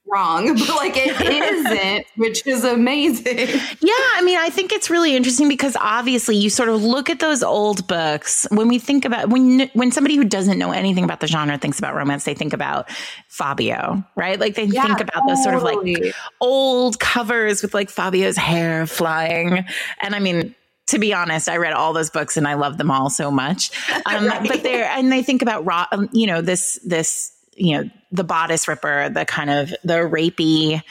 wrong, 0.08 0.54
but 0.58 0.68
like 0.68 0.94
it 0.96 1.20
isn't, 1.20 2.06
which 2.16 2.46
is 2.46 2.64
amazing. 2.64 3.48
Yeah, 3.80 3.92
I 4.14 4.22
mean, 4.24 4.38
I 4.38 4.50
think 4.50 4.72
it's 4.72 4.90
really 4.90 5.14
interesting 5.14 5.48
because 5.48 5.76
obviously 5.80 6.36
you 6.36 6.50
sort 6.50 6.68
of 6.68 6.82
look 6.82 7.10
at 7.10 7.20
those 7.20 7.42
old 7.42 7.86
books 7.86 8.46
when 8.50 8.68
we 8.68 8.78
think 8.78 9.04
about 9.04 9.28
when 9.28 9.68
when 9.74 9.92
somebody 9.92 10.16
who 10.16 10.24
doesn't 10.24 10.58
know 10.58 10.72
anything 10.72 11.04
about 11.04 11.20
the 11.20 11.26
genre 11.26 11.58
thinks 11.58 11.78
about 11.78 11.94
romance, 11.94 12.24
they 12.24 12.34
think 12.34 12.52
about 12.52 12.90
Fabio, 13.28 14.04
right? 14.16 14.38
Like 14.40 14.54
they 14.54 14.64
yeah, 14.64 14.86
think 14.86 15.00
about 15.00 15.14
totally. 15.14 15.34
those 15.34 15.42
sort 15.42 15.54
of 15.54 15.62
like 15.62 16.14
old 16.40 16.98
covers 16.98 17.62
with 17.62 17.74
like 17.74 17.90
Fabio's 17.90 18.36
hair 18.36 18.86
flying. 18.86 19.64
And 20.00 20.14
I 20.14 20.18
mean, 20.18 20.54
to 20.88 20.98
be 20.98 21.14
honest, 21.14 21.48
I 21.48 21.56
read 21.56 21.72
all 21.72 21.92
those 21.92 22.10
books 22.10 22.36
and 22.36 22.48
I 22.48 22.54
love 22.54 22.78
them 22.78 22.90
all 22.90 23.10
so 23.10 23.30
much. 23.30 23.70
Um, 24.06 24.26
right. 24.26 24.48
But 24.48 24.62
they're, 24.62 24.84
and 24.84 25.12
they 25.12 25.22
think 25.22 25.42
about, 25.42 25.66
raw, 25.66 25.86
um, 25.92 26.08
you 26.12 26.26
know, 26.26 26.40
this, 26.40 26.78
this, 26.84 27.32
you 27.54 27.76
know, 27.76 27.90
the 28.10 28.24
bodice 28.24 28.66
ripper, 28.66 29.10
the 29.10 29.24
kind 29.26 29.50
of 29.50 29.70
the 29.84 29.94
rapey, 29.94 30.82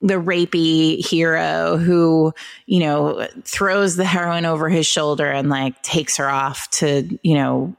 the 0.00 0.14
rapey 0.14 1.06
hero 1.06 1.76
who, 1.76 2.32
you 2.64 2.80
know, 2.80 3.28
throws 3.44 3.94
the 3.94 4.04
heroine 4.04 4.46
over 4.46 4.68
his 4.68 4.86
shoulder 4.86 5.30
and 5.30 5.48
like 5.48 5.80
takes 5.82 6.16
her 6.16 6.28
off 6.28 6.68
to, 6.70 7.18
you 7.22 7.34
know, 7.34 7.76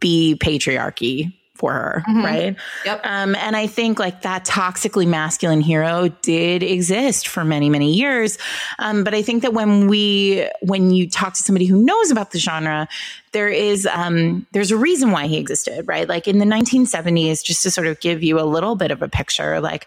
be 0.00 0.36
patriarchy 0.42 1.32
for 1.56 1.72
her, 1.72 2.04
mm-hmm. 2.08 2.24
right? 2.24 2.56
Yep. 2.84 3.00
Um, 3.04 3.34
and 3.34 3.56
I 3.56 3.66
think 3.66 3.98
like 3.98 4.22
that 4.22 4.44
toxically 4.44 5.06
masculine 5.06 5.60
hero 5.60 6.08
did 6.22 6.62
exist 6.62 7.28
for 7.28 7.44
many, 7.44 7.68
many 7.68 7.94
years. 7.94 8.38
Um, 8.78 9.04
but 9.04 9.14
I 9.14 9.22
think 9.22 9.42
that 9.42 9.52
when 9.52 9.88
we, 9.88 10.48
when 10.62 10.90
you 10.90 11.08
talk 11.08 11.34
to 11.34 11.42
somebody 11.42 11.66
who 11.66 11.82
knows 11.82 12.10
about 12.10 12.30
the 12.30 12.38
genre, 12.38 12.88
there 13.32 13.48
is, 13.48 13.86
um, 13.86 14.46
there's 14.52 14.70
a 14.70 14.76
reason 14.76 15.10
why 15.10 15.26
he 15.26 15.38
existed, 15.38 15.86
right? 15.88 16.08
Like 16.08 16.28
in 16.28 16.38
the 16.38 16.46
1970s, 16.46 17.44
just 17.44 17.62
to 17.64 17.70
sort 17.70 17.86
of 17.86 18.00
give 18.00 18.22
you 18.22 18.38
a 18.40 18.44
little 18.44 18.76
bit 18.76 18.90
of 18.90 19.02
a 19.02 19.08
picture, 19.08 19.60
like, 19.60 19.86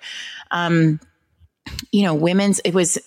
um, 0.52 1.00
you 1.92 2.04
know, 2.04 2.14
women's, 2.16 2.60
it 2.60 2.74
was 2.74 2.98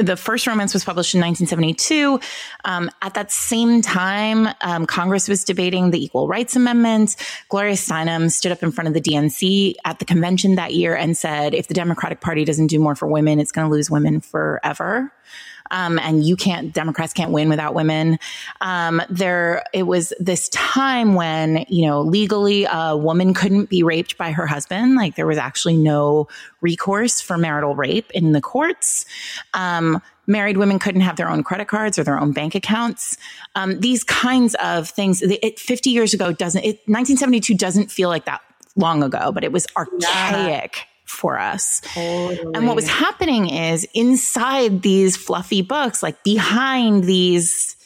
the 0.00 0.16
first 0.16 0.46
romance 0.46 0.72
was 0.72 0.84
published 0.84 1.14
in 1.14 1.20
1972. 1.20 2.20
Um, 2.64 2.90
at 3.02 3.14
that 3.14 3.30
same 3.30 3.82
time, 3.82 4.48
um, 4.60 4.86
Congress 4.86 5.28
was 5.28 5.44
debating 5.44 5.90
the 5.90 6.02
Equal 6.02 6.28
Rights 6.28 6.56
Amendment. 6.56 7.16
Gloria 7.48 7.74
Steinem 7.74 8.30
stood 8.30 8.52
up 8.52 8.62
in 8.62 8.72
front 8.72 8.88
of 8.88 8.94
the 8.94 9.00
DNC 9.00 9.74
at 9.84 9.98
the 9.98 10.04
convention 10.04 10.56
that 10.56 10.74
year 10.74 10.94
and 10.94 11.16
said, 11.16 11.54
if 11.54 11.68
the 11.68 11.74
Democratic 11.74 12.20
Party 12.20 12.44
doesn't 12.44 12.68
do 12.68 12.78
more 12.78 12.94
for 12.94 13.06
women, 13.06 13.40
it's 13.40 13.52
going 13.52 13.68
to 13.68 13.72
lose 13.72 13.90
women 13.90 14.20
forever. 14.20 15.12
Um, 15.70 15.98
and 15.98 16.24
you 16.24 16.36
can't, 16.36 16.72
Democrats 16.72 17.12
can't 17.12 17.30
win 17.30 17.48
without 17.48 17.74
women. 17.74 18.18
Um, 18.60 19.02
there, 19.08 19.64
it 19.72 19.84
was 19.84 20.12
this 20.18 20.48
time 20.50 21.14
when, 21.14 21.64
you 21.68 21.86
know, 21.86 22.00
legally 22.02 22.66
a 22.70 22.96
woman 22.96 23.34
couldn't 23.34 23.70
be 23.70 23.82
raped 23.82 24.16
by 24.16 24.32
her 24.32 24.46
husband. 24.46 24.94
Like 24.96 25.16
there 25.16 25.26
was 25.26 25.38
actually 25.38 25.76
no 25.76 26.28
recourse 26.60 27.20
for 27.20 27.38
marital 27.38 27.74
rape 27.74 28.10
in 28.12 28.32
the 28.32 28.40
courts. 28.40 29.06
Um, 29.54 30.02
married 30.26 30.56
women 30.56 30.78
couldn't 30.78 31.02
have 31.02 31.16
their 31.16 31.28
own 31.28 31.42
credit 31.42 31.68
cards 31.68 31.98
or 31.98 32.04
their 32.04 32.18
own 32.18 32.32
bank 32.32 32.54
accounts. 32.54 33.16
Um, 33.54 33.80
these 33.80 34.04
kinds 34.04 34.54
of 34.56 34.88
things, 34.88 35.22
it, 35.22 35.58
50 35.58 35.90
years 35.90 36.14
ago 36.14 36.32
doesn't, 36.32 36.62
it, 36.62 36.76
1972 36.86 37.54
doesn't 37.54 37.90
feel 37.90 38.08
like 38.08 38.24
that 38.24 38.42
long 38.74 39.02
ago, 39.02 39.32
but 39.32 39.44
it 39.44 39.52
was 39.52 39.66
archaic. 39.76 40.76
Yeah 40.76 40.82
for 41.06 41.38
us. 41.38 41.80
Totally. 41.82 42.52
And 42.54 42.66
what 42.66 42.76
was 42.76 42.88
happening 42.88 43.48
is 43.48 43.86
inside 43.94 44.82
these 44.82 45.16
fluffy 45.16 45.62
books, 45.62 46.02
like 46.02 46.22
behind 46.24 47.04
these 47.04 47.76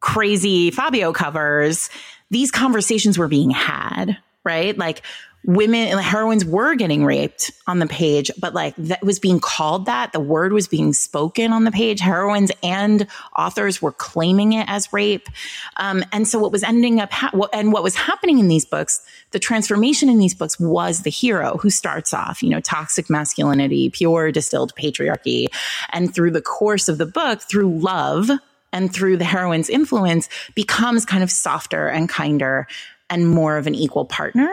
crazy 0.00 0.70
Fabio 0.70 1.12
covers, 1.12 1.90
these 2.30 2.50
conversations 2.50 3.16
were 3.18 3.28
being 3.28 3.50
had, 3.50 4.18
right? 4.44 4.76
Like 4.76 5.02
women 5.44 5.88
and 5.88 6.00
heroines 6.00 6.44
were 6.44 6.74
getting 6.74 7.04
raped 7.04 7.50
on 7.66 7.78
the 7.78 7.86
page 7.86 8.30
but 8.38 8.52
like 8.52 8.74
that 8.76 9.02
was 9.02 9.18
being 9.18 9.40
called 9.40 9.86
that. 9.86 10.12
The 10.12 10.20
word 10.20 10.52
was 10.52 10.68
being 10.68 10.92
spoken 10.92 11.52
on 11.52 11.64
the 11.64 11.70
page. 11.70 12.00
Heroines 12.00 12.52
and 12.62 13.06
authors 13.36 13.80
were 13.80 13.92
claiming 13.92 14.52
it 14.52 14.66
as 14.68 14.92
rape. 14.92 15.28
Um, 15.76 16.04
and 16.12 16.28
so 16.28 16.38
what 16.38 16.52
was 16.52 16.62
ending 16.62 17.00
up 17.00 17.10
ha- 17.10 17.32
and 17.52 17.72
what 17.72 17.82
was 17.82 17.94
happening 17.94 18.38
in 18.38 18.48
these 18.48 18.64
books 18.64 19.02
the 19.30 19.38
transformation 19.38 20.08
in 20.08 20.18
these 20.18 20.34
books 20.34 20.58
was 20.58 21.02
the 21.02 21.10
hero 21.10 21.56
who 21.58 21.70
starts 21.70 22.12
off 22.12 22.42
you 22.42 22.50
know 22.50 22.60
toxic 22.60 23.08
masculinity 23.08 23.88
pure 23.90 24.30
distilled 24.32 24.74
patriarchy. 24.74 25.46
And 25.90 26.14
through 26.14 26.32
the 26.32 26.42
course 26.42 26.88
of 26.88 26.98
the 26.98 27.06
book 27.06 27.40
through 27.40 27.78
love 27.78 28.30
and 28.72 28.92
through 28.92 29.16
the 29.16 29.24
heroine's 29.24 29.68
influence 29.68 30.28
becomes 30.54 31.04
kind 31.04 31.22
of 31.22 31.30
softer 31.30 31.88
and 31.88 32.08
kinder 32.08 32.66
and 33.10 33.28
more 33.28 33.58
of 33.58 33.66
an 33.66 33.74
equal 33.74 34.06
partner. 34.06 34.48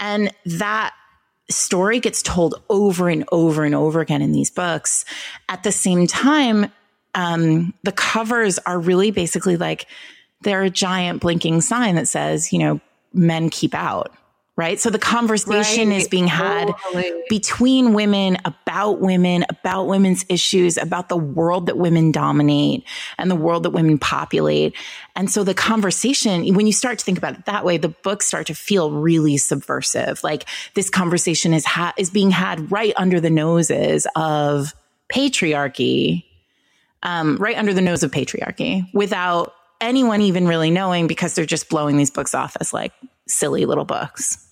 And 0.00 0.32
that 0.46 0.94
story 1.50 2.00
gets 2.00 2.22
told 2.22 2.62
over 2.70 3.08
and 3.08 3.24
over 3.32 3.64
and 3.64 3.74
over 3.74 4.00
again 4.00 4.22
in 4.22 4.32
these 4.32 4.50
books. 4.50 5.04
At 5.48 5.62
the 5.62 5.72
same 5.72 6.06
time, 6.06 6.72
um, 7.14 7.74
the 7.82 7.92
covers 7.92 8.58
are 8.60 8.78
really 8.78 9.10
basically 9.10 9.56
like 9.56 9.86
they're 10.42 10.62
a 10.62 10.70
giant 10.70 11.20
blinking 11.20 11.60
sign 11.60 11.96
that 11.96 12.08
says, 12.08 12.52
you 12.52 12.60
know, 12.60 12.80
men 13.12 13.50
keep 13.50 13.74
out 13.74 14.14
right? 14.58 14.80
So 14.80 14.90
the 14.90 14.98
conversation 14.98 15.90
right. 15.90 15.98
is 15.98 16.08
being 16.08 16.26
had 16.26 16.66
totally. 16.66 17.22
between 17.28 17.92
women 17.92 18.38
about 18.44 19.00
women, 19.00 19.44
about 19.48 19.86
women's 19.86 20.26
issues, 20.28 20.76
about 20.76 21.08
the 21.08 21.16
world 21.16 21.66
that 21.66 21.78
women 21.78 22.10
dominate 22.10 22.82
and 23.18 23.30
the 23.30 23.36
world 23.36 23.62
that 23.62 23.70
women 23.70 23.98
populate. 23.98 24.74
And 25.14 25.30
so 25.30 25.44
the 25.44 25.54
conversation, 25.54 26.52
when 26.54 26.66
you 26.66 26.72
start 26.72 26.98
to 26.98 27.04
think 27.04 27.18
about 27.18 27.34
it 27.34 27.44
that 27.46 27.64
way, 27.64 27.76
the 27.76 27.90
books 27.90 28.26
start 28.26 28.48
to 28.48 28.54
feel 28.54 28.90
really 28.90 29.36
subversive. 29.36 30.24
Like 30.24 30.48
this 30.74 30.90
conversation 30.90 31.54
is 31.54 31.64
ha- 31.64 31.94
is 31.96 32.10
being 32.10 32.32
had 32.32 32.72
right 32.72 32.92
under 32.96 33.20
the 33.20 33.30
noses 33.30 34.08
of 34.16 34.74
patriarchy, 35.08 36.24
um, 37.04 37.36
right 37.36 37.56
under 37.56 37.72
the 37.72 37.80
nose 37.80 38.02
of 38.02 38.10
patriarchy 38.10 38.92
without 38.92 39.54
anyone 39.80 40.20
even 40.20 40.48
really 40.48 40.72
knowing 40.72 41.06
because 41.06 41.34
they're 41.34 41.46
just 41.46 41.68
blowing 41.68 41.96
these 41.96 42.10
books 42.10 42.34
off 42.34 42.56
as 42.58 42.72
like 42.72 42.92
silly 43.28 43.64
little 43.64 43.84
books. 43.84 44.47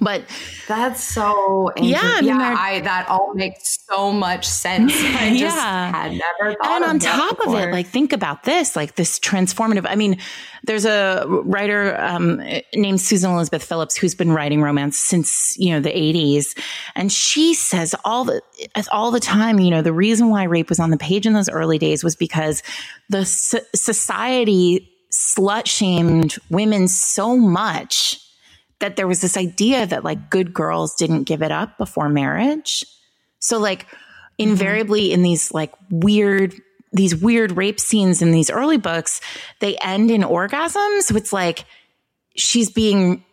But 0.00 0.24
that's 0.68 1.02
so 1.02 1.70
yeah, 1.76 2.00
I 2.02 2.20
mean, 2.20 2.28
yeah. 2.28 2.56
I 2.58 2.80
that 2.80 3.08
all 3.08 3.34
makes 3.34 3.78
so 3.88 4.12
much 4.12 4.46
sense. 4.46 4.92
I 4.96 5.30
just 5.30 5.56
yeah. 5.56 5.90
had 5.90 6.12
never 6.12 6.54
thought. 6.54 6.82
And 6.82 6.84
on 6.84 6.98
top 6.98 7.38
before. 7.38 7.56
of 7.56 7.68
it, 7.68 7.72
like 7.72 7.86
think 7.86 8.12
about 8.12 8.44
this, 8.44 8.76
like 8.76 8.96
this 8.96 9.18
transformative. 9.18 9.86
I 9.88 9.94
mean, 9.96 10.18
there's 10.64 10.84
a 10.84 11.24
writer 11.26 11.98
um, 12.00 12.42
named 12.74 13.00
Susan 13.00 13.30
Elizabeth 13.30 13.64
Phillips 13.64 13.96
who's 13.96 14.14
been 14.14 14.32
writing 14.32 14.60
romance 14.62 14.98
since 14.98 15.56
you 15.58 15.70
know 15.72 15.80
the 15.80 15.90
80s, 15.90 16.58
and 16.94 17.10
she 17.10 17.54
says 17.54 17.94
all 18.04 18.24
the 18.24 18.42
all 18.92 19.10
the 19.10 19.20
time. 19.20 19.58
You 19.58 19.70
know, 19.70 19.82
the 19.82 19.92
reason 19.92 20.28
why 20.28 20.44
rape 20.44 20.68
was 20.68 20.80
on 20.80 20.90
the 20.90 20.98
page 20.98 21.26
in 21.26 21.32
those 21.32 21.48
early 21.48 21.78
days 21.78 22.04
was 22.04 22.16
because 22.16 22.62
the 23.08 23.24
society 23.24 24.92
slut 25.12 25.66
shamed 25.66 26.36
women 26.50 26.88
so 26.88 27.36
much 27.36 28.20
that 28.80 28.96
there 28.96 29.06
was 29.06 29.20
this 29.20 29.36
idea 29.36 29.86
that 29.86 30.04
like 30.04 30.30
good 30.30 30.52
girls 30.52 30.94
didn't 30.94 31.24
give 31.24 31.42
it 31.42 31.52
up 31.52 31.78
before 31.78 32.08
marriage. 32.08 32.84
So 33.38 33.58
like 33.58 33.86
invariably 34.38 35.06
mm-hmm. 35.06 35.14
in 35.14 35.22
these 35.22 35.52
like 35.52 35.72
weird 35.90 36.54
these 36.92 37.14
weird 37.14 37.52
rape 37.56 37.78
scenes 37.80 38.22
in 38.22 38.30
these 38.30 38.48
early 38.48 38.78
books, 38.78 39.20
they 39.60 39.76
end 39.78 40.10
in 40.10 40.22
orgasms. 40.22 41.02
So 41.02 41.16
it's 41.16 41.32
like 41.32 41.64
she's 42.36 42.70
being 42.70 43.24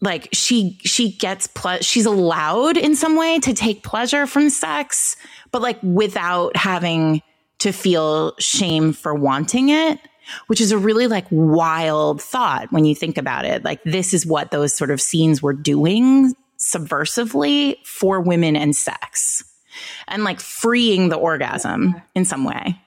like 0.00 0.28
she 0.32 0.78
she 0.84 1.12
gets 1.12 1.46
ple- 1.48 1.80
she's 1.80 2.06
allowed 2.06 2.76
in 2.76 2.94
some 2.94 3.16
way 3.16 3.38
to 3.40 3.54
take 3.54 3.82
pleasure 3.82 4.26
from 4.26 4.50
sex, 4.50 5.16
but 5.50 5.62
like 5.62 5.78
without 5.82 6.56
having 6.56 7.22
to 7.58 7.72
feel 7.72 8.34
shame 8.38 8.92
for 8.92 9.14
wanting 9.14 9.70
it 9.70 9.98
which 10.46 10.60
is 10.60 10.72
a 10.72 10.78
really 10.78 11.06
like 11.06 11.26
wild 11.30 12.22
thought 12.22 12.70
when 12.70 12.84
you 12.84 12.94
think 12.94 13.18
about 13.18 13.44
it. 13.44 13.64
Like 13.64 13.82
this 13.84 14.14
is 14.14 14.26
what 14.26 14.50
those 14.50 14.74
sort 14.74 14.90
of 14.90 15.00
scenes 15.00 15.42
were 15.42 15.52
doing 15.52 16.34
subversively 16.58 17.76
for 17.84 18.20
women 18.20 18.56
and 18.56 18.74
sex 18.74 19.44
and 20.08 20.24
like 20.24 20.40
freeing 20.40 21.08
the 21.08 21.16
orgasm 21.16 22.00
in 22.14 22.24
some 22.24 22.44
way, 22.44 22.80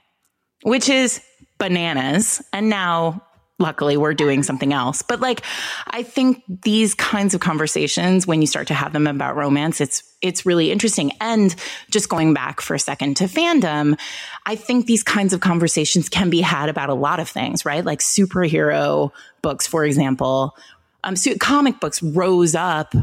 which 0.64 0.90
is 0.90 1.22
bananas. 1.58 2.42
And 2.52 2.70
now 2.70 3.24
luckily 3.62 3.98
we're 3.98 4.14
doing 4.14 4.44
something 4.44 4.74
else. 4.74 5.02
But 5.02 5.22
like, 5.22 5.42
I 5.88 6.04
think 6.04 6.44
these 6.64 6.94
kinds 6.94 7.34
of 7.34 7.42
conversations, 7.42 8.28
when 8.28 8.42
you 8.42 8.48
start 8.48 8.68
to 8.68 8.74
have 8.74 8.94
them 8.94 9.08
about 9.08 9.36
romance, 9.36 9.80
it's, 9.80 10.04
it's 10.22 10.46
really 10.46 10.72
interesting. 10.72 11.12
And 11.22 11.56
just 11.90 12.10
going 12.10 12.34
back 12.34 12.62
for 12.62 12.76
a 12.76 12.80
second 12.80 13.18
to 13.18 13.26
fandom, 13.26 14.00
I 14.46 14.56
think 14.56 14.86
these 14.86 15.04
kinds 15.04 15.34
of 15.34 15.40
conversations 15.40 16.10
can 16.10 16.30
be 16.30 16.42
had 16.42 16.70
about 16.70 16.90
a 16.90 16.94
lot 16.94 17.20
of 17.20 17.30
things, 17.30 17.66
right? 17.66 17.86
Like 17.86 18.00
superhero 18.00 19.12
books, 19.42 19.68
for 19.68 19.86
example. 19.86 20.56
Um, 21.04 21.16
so 21.16 21.36
comic 21.38 21.80
books 21.80 22.04
rose 22.04 22.56
up 22.56 22.94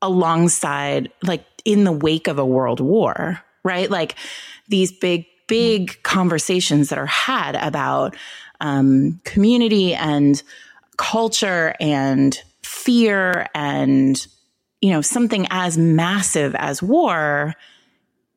alongside, 0.00 1.10
like 1.22 1.44
in 1.64 1.84
the 1.84 1.92
wake 1.92 2.28
of 2.28 2.38
a 2.38 2.46
world 2.46 2.80
war, 2.80 3.42
right? 3.64 3.90
Like 3.90 4.16
these 4.68 4.92
big, 4.92 5.26
big 5.46 6.02
conversations 6.02 6.88
that 6.88 6.98
are 6.98 7.06
had 7.06 7.56
about 7.56 8.16
um, 8.64 9.20
community 9.24 9.94
and 9.94 10.42
culture 10.96 11.74
and 11.80 12.40
fear 12.62 13.46
and 13.54 14.26
you 14.80 14.90
know 14.90 15.02
something 15.02 15.46
as 15.50 15.76
massive 15.76 16.54
as 16.54 16.82
war 16.82 17.54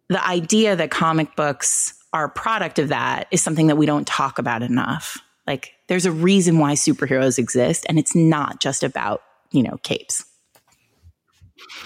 the 0.10 0.26
idea 0.26 0.76
that 0.76 0.92
comic 0.92 1.36
books 1.36 1.94
are 2.14 2.26
a 2.26 2.30
product 2.30 2.80
of 2.80 2.90
that 2.90 3.28
is 3.32 3.42
something 3.42 3.68
that 3.68 3.76
we 3.76 3.86
don't 3.86 4.08
talk 4.08 4.40
about 4.40 4.64
enough. 4.64 5.18
Like 5.46 5.74
there's 5.88 6.06
a 6.06 6.12
reason 6.12 6.60
why 6.60 6.74
superheroes 6.74 7.38
exist 7.38 7.86
and 7.90 8.00
it's 8.00 8.16
not 8.16 8.60
just 8.60 8.84
about 8.84 9.24
you 9.52 9.64
know 9.64 9.78
capes. 9.84 10.26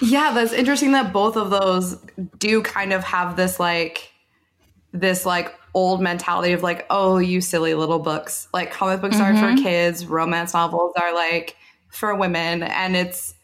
Yeah 0.00 0.32
that's 0.34 0.52
interesting 0.52 0.92
that 0.92 1.12
both 1.12 1.36
of 1.36 1.50
those 1.50 1.96
do 2.38 2.62
kind 2.62 2.92
of 2.92 3.04
have 3.04 3.36
this 3.36 3.60
like 3.60 4.10
this 4.92 5.24
like 5.24 5.54
old 5.74 6.00
mentality 6.00 6.52
of 6.52 6.62
like, 6.62 6.86
oh, 6.90 7.18
you 7.18 7.40
silly 7.40 7.74
little 7.74 7.98
books. 7.98 8.48
Like 8.52 8.72
comic 8.72 9.00
books 9.00 9.16
mm-hmm. 9.16 9.36
are 9.36 9.40
for 9.40 9.54
mm-hmm. 9.54 9.62
kids, 9.62 10.06
romance 10.06 10.54
novels 10.54 10.92
are 11.00 11.14
like 11.14 11.56
for 11.88 12.14
women. 12.14 12.62
And 12.62 12.96
it's, 12.96 13.34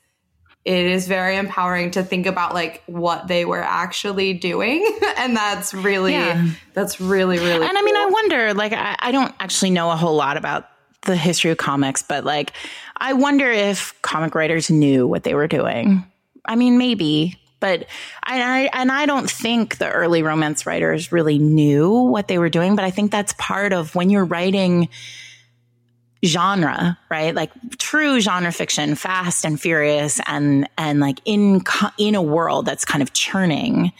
it 0.65 0.87
is 0.87 1.09
very 1.09 1.37
empowering 1.37 1.93
to 1.93 2.03
think 2.03 2.27
about 2.27 2.53
like 2.53 2.83
what 2.87 3.29
they 3.29 3.45
were 3.45 3.63
actually 3.63 4.35
doing. 4.35 4.87
and 5.17 5.35
that's 5.37 5.73
really, 5.73 6.13
yeah. 6.13 6.51
that's 6.75 7.01
really, 7.01 7.39
really. 7.39 7.67
And 7.67 7.71
cool. 7.71 7.79
I 7.79 7.83
mean, 7.83 7.97
I 7.97 8.07
wonder, 8.07 8.55
like, 8.55 8.73
I, 8.73 8.97
I 8.99 9.13
don't 9.13 9.35
actually 9.41 9.71
know 9.71 9.91
a 9.91 9.97
whole 9.97 10.15
lot 10.15 10.37
about 10.37 10.69
the 11.03 11.17
history 11.17 11.51
of 11.51 11.57
comics, 11.57 12.03
but 12.03 12.25
like, 12.25 12.53
I 12.99 13.15
wonder 13.15 13.51
if 13.51 13.95
comic 14.03 14.35
writers 14.35 14.71
knew 14.71 15.07
what 15.07 15.23
they 15.23 15.33
were 15.33 15.47
doing. 15.47 16.05
I 16.45 16.57
mean, 16.57 16.77
maybe, 16.77 17.39
but 17.61 17.87
I, 18.23 18.71
and 18.73 18.91
I 18.93 19.07
don't 19.07 19.31
think 19.31 19.79
the 19.79 19.91
early 19.91 20.23
romance 20.23 20.67
writers 20.67 21.13
really 21.13 21.39
knew 21.39 21.91
what 21.91 22.29
they 22.29 22.39
were 22.39 22.49
doing, 22.49 22.77
but 22.77 22.85
I 22.85 22.91
think 22.91 23.11
that's 23.11 23.35
part 23.39 23.73
of 23.73 23.95
when 23.95 24.11
you're 24.11 24.25
writing 24.25 24.89
genre, 26.25 26.99
right? 27.11 27.35
Like 27.35 27.51
true 27.79 28.21
genre 28.21 28.53
fiction, 28.53 28.95
fast 28.95 29.45
and 29.45 29.61
furious 29.61 30.21
and 30.27 30.69
and 30.77 31.01
like 31.01 31.21
in 31.25 31.63
in 31.97 32.15
a 32.15 32.23
world 32.23 32.67
that's 32.67 32.85
kind 32.85 33.03
of 33.03 33.13
churning. 33.13 33.93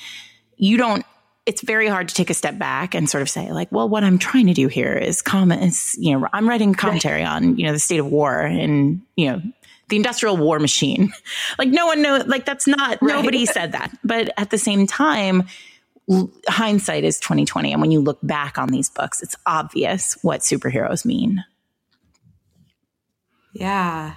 You 0.57 0.77
don't 0.77 1.05
it's 1.47 1.63
very 1.63 1.89
hard 1.89 2.11
to 2.11 2.15
take 2.15 2.29
a 2.29 2.35
step 2.35 2.59
back 2.59 2.95
and 2.95 3.09
sort 3.09 3.23
of 3.23 3.31
say 3.31 3.51
like, 3.53 3.73
well, 3.73 3.89
what 3.89 4.05
I'm 4.05 4.19
trying 4.19 4.49
to 4.49 4.53
do 4.53 4.69
here 4.69 4.93
is 4.93 5.23
comment 5.23 5.63
is, 5.63 5.97
you 5.99 6.13
know, 6.13 6.29
I'm 6.31 6.47
writing 6.47 6.75
commentary 6.75 7.25
on, 7.25 7.57
you 7.57 7.65
know, 7.65 7.73
the 7.73 7.79
state 7.79 8.01
of 8.01 8.07
war 8.07 8.39
and, 8.39 9.01
you 9.17 9.33
know, 9.33 9.43
the 9.89 9.97
industrial 9.97 10.37
war 10.37 10.59
machine. 10.59 11.13
like 11.59 11.69
no 11.69 11.87
one 11.87 12.03
knows, 12.03 12.27
like 12.27 12.45
that's 12.45 12.67
not, 12.67 12.99
right. 13.01 13.17
nobody 13.17 13.47
said 13.47 13.73
that. 13.73 13.91
But 14.05 14.33
at 14.37 14.51
the 14.51 14.59
same 14.59 14.87
time, 14.87 15.45
hindsight 16.49 17.05
is 17.05 17.21
2020 17.21 17.73
and 17.73 17.83
when 17.83 17.91
you 17.91 18.01
look 18.01 18.19
back 18.23 18.57
on 18.57 18.69
these 18.69 18.89
books 18.89 19.23
it's 19.23 19.37
obvious 19.45 20.17
what 20.23 20.41
superheroes 20.41 21.05
mean 21.05 21.45
yeah 23.53 24.15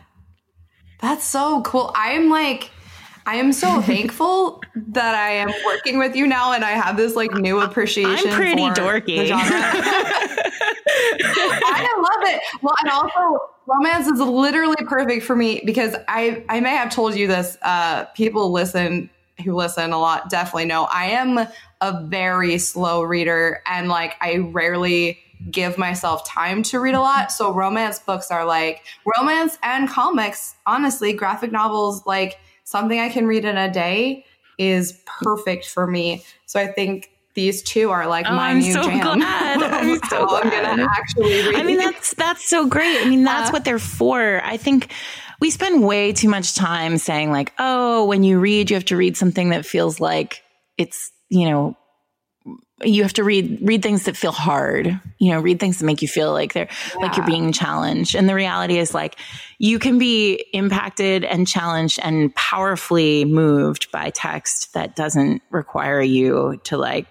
that's 1.02 1.26
so 1.26 1.62
cool 1.64 1.92
i'm 1.94 2.30
like 2.30 2.72
I 3.26 3.36
am 3.36 3.54
so 3.54 3.82
thankful 3.84 4.62
that 4.76 5.16
I 5.16 5.32
am 5.32 5.52
working 5.66 5.98
with 6.00 6.16
you 6.16 6.28
now 6.28 6.54
and 6.54 6.64
I 6.64 6.72
have 6.72 6.98
this 6.98 7.16
like 7.16 7.34
new 7.34 7.60
appreciation. 7.60 8.30
I'm 8.30 8.36
pretty 8.36 8.62
dorky. 8.62 9.32
I 11.64 11.88
love 11.98 12.30
it. 12.30 12.42
Well, 12.62 12.76
and 12.82 12.90
also 12.90 13.50
romance 13.68 14.08
is 14.08 14.20
literally 14.20 14.84
perfect 14.86 15.24
for 15.24 15.36
me 15.36 15.62
because 15.66 15.96
I 16.08 16.44
I 16.50 16.60
may 16.60 16.72
have 16.72 16.94
told 16.94 17.16
you 17.16 17.28
this. 17.28 17.58
Uh, 17.62 18.06
people 18.16 18.52
listen 18.52 19.10
who 19.44 19.56
listen 19.56 19.92
a 19.92 19.98
lot 19.98 20.30
definitely 20.30 20.66
know 20.66 20.84
I 20.84 21.06
am 21.06 21.48
a 21.82 22.04
very 22.06 22.60
slow 22.60 23.02
reader 23.02 23.62
and 23.66 23.88
like 23.88 24.16
I 24.22 24.38
rarely 24.38 25.20
give 25.50 25.78
myself 25.78 26.28
time 26.28 26.62
to 26.64 26.80
read 26.80 26.94
a 26.94 27.00
lot. 27.00 27.32
So 27.32 27.52
romance 27.52 28.00
books 28.00 28.30
are 28.30 28.46
like 28.46 28.84
romance 29.18 29.58
and 29.64 29.90
comics, 29.90 30.56
honestly, 30.68 31.14
graphic 31.14 31.52
novels 31.52 32.06
like 32.06 32.38
something 32.72 33.00
I 33.00 33.10
can 33.10 33.28
read 33.28 33.44
in 33.44 33.58
a 33.58 33.72
day 33.72 34.26
is 34.58 34.98
perfect 35.06 35.68
for 35.68 35.86
me. 35.86 36.24
So 36.46 36.60
I 36.60 36.68
think 36.68 37.12
these 37.34 37.62
two 37.64 37.92
are 37.92 38.08
like 38.08 38.26
oh, 38.28 38.34
my 38.34 38.50
I'm 38.50 38.60
new 38.60 38.74
so 38.74 38.84
jam. 38.84 39.20
Glad. 39.20 39.64
I'm 39.64 40.00
so 40.10 40.26
glad. 40.26 40.46
I'm 40.46 40.78
gonna 40.78 40.88
actually 40.90 41.48
read. 41.48 41.56
I 41.56 41.64
mean, 41.64 41.78
that's 41.78 42.14
that's 42.16 42.50
so 42.50 42.68
great. 42.68 43.02
I 43.02 43.10
mean, 43.10 43.24
that's 43.24 43.50
uh, 43.50 43.54
what 43.54 43.66
they're 43.66 43.80
for. 43.80 44.42
I 44.44 44.58
think 44.58 44.92
we 45.40 45.50
spend 45.50 45.84
way 45.84 46.14
too 46.14 46.30
much 46.30 46.56
time 46.56 46.98
saying 46.98 47.32
like, 47.32 47.54
oh, 47.60 48.06
when 48.06 48.24
you 48.24 48.40
read, 48.40 48.70
you 48.70 48.76
have 48.76 48.86
to 48.86 48.98
read 48.98 49.18
something 49.18 49.50
that 49.50 49.66
feels 49.66 50.00
like 50.00 50.42
it's 50.78 51.12
you 51.30 51.50
know 51.50 51.78
you 52.84 53.04
have 53.04 53.14
to 53.14 53.24
read 53.24 53.60
read 53.62 53.84
things 53.84 54.04
that 54.04 54.16
feel 54.16 54.32
hard 54.32 55.00
you 55.20 55.32
know 55.32 55.40
read 55.40 55.60
things 55.60 55.80
that 55.80 55.86
make 55.86 56.02
you 56.02 56.08
feel 56.08 56.32
like 56.32 56.54
they're 56.54 56.70
yeah. 56.96 57.02
like 57.06 57.18
you're 57.18 57.26
being 57.26 57.52
challenged 57.52 58.16
and 58.16 58.28
the 58.28 58.36
reality 58.36 58.78
is 58.78 58.94
like 58.94 59.18
you 59.60 59.80
can 59.80 59.98
be 59.98 60.46
impacted 60.54 61.24
and 61.24 61.48
challenged 61.48 62.00
and 62.02 62.34
powerfully 62.36 63.26
moved 63.26 63.92
by 63.92 64.10
text 64.10 64.74
that 64.74 64.96
doesn't 64.96 65.42
require 65.50 66.02
you 66.02 66.60
to 66.64 66.78
like 66.78 67.08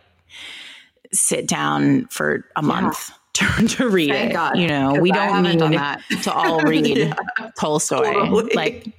sit 1.13 1.47
down 1.47 2.07
for 2.07 2.47
a 2.57 2.63
month 2.63 3.11
yeah. 3.11 3.17
to, 3.57 3.69
to, 3.69 3.89
read 3.89 4.11
Thank 4.11 4.31
it 4.31 4.33
God, 4.35 4.59
you 4.59 4.67
know 4.67 4.95
we 5.01 5.13
don't 5.13 5.43
need 5.43 5.61
that. 5.61 6.03
to 6.23 6.33
all 6.33 6.61
read 6.63 6.87
yeah. 6.97 7.15
tolstoy 7.59 8.13
totally. 8.13 8.55
like 8.55 8.93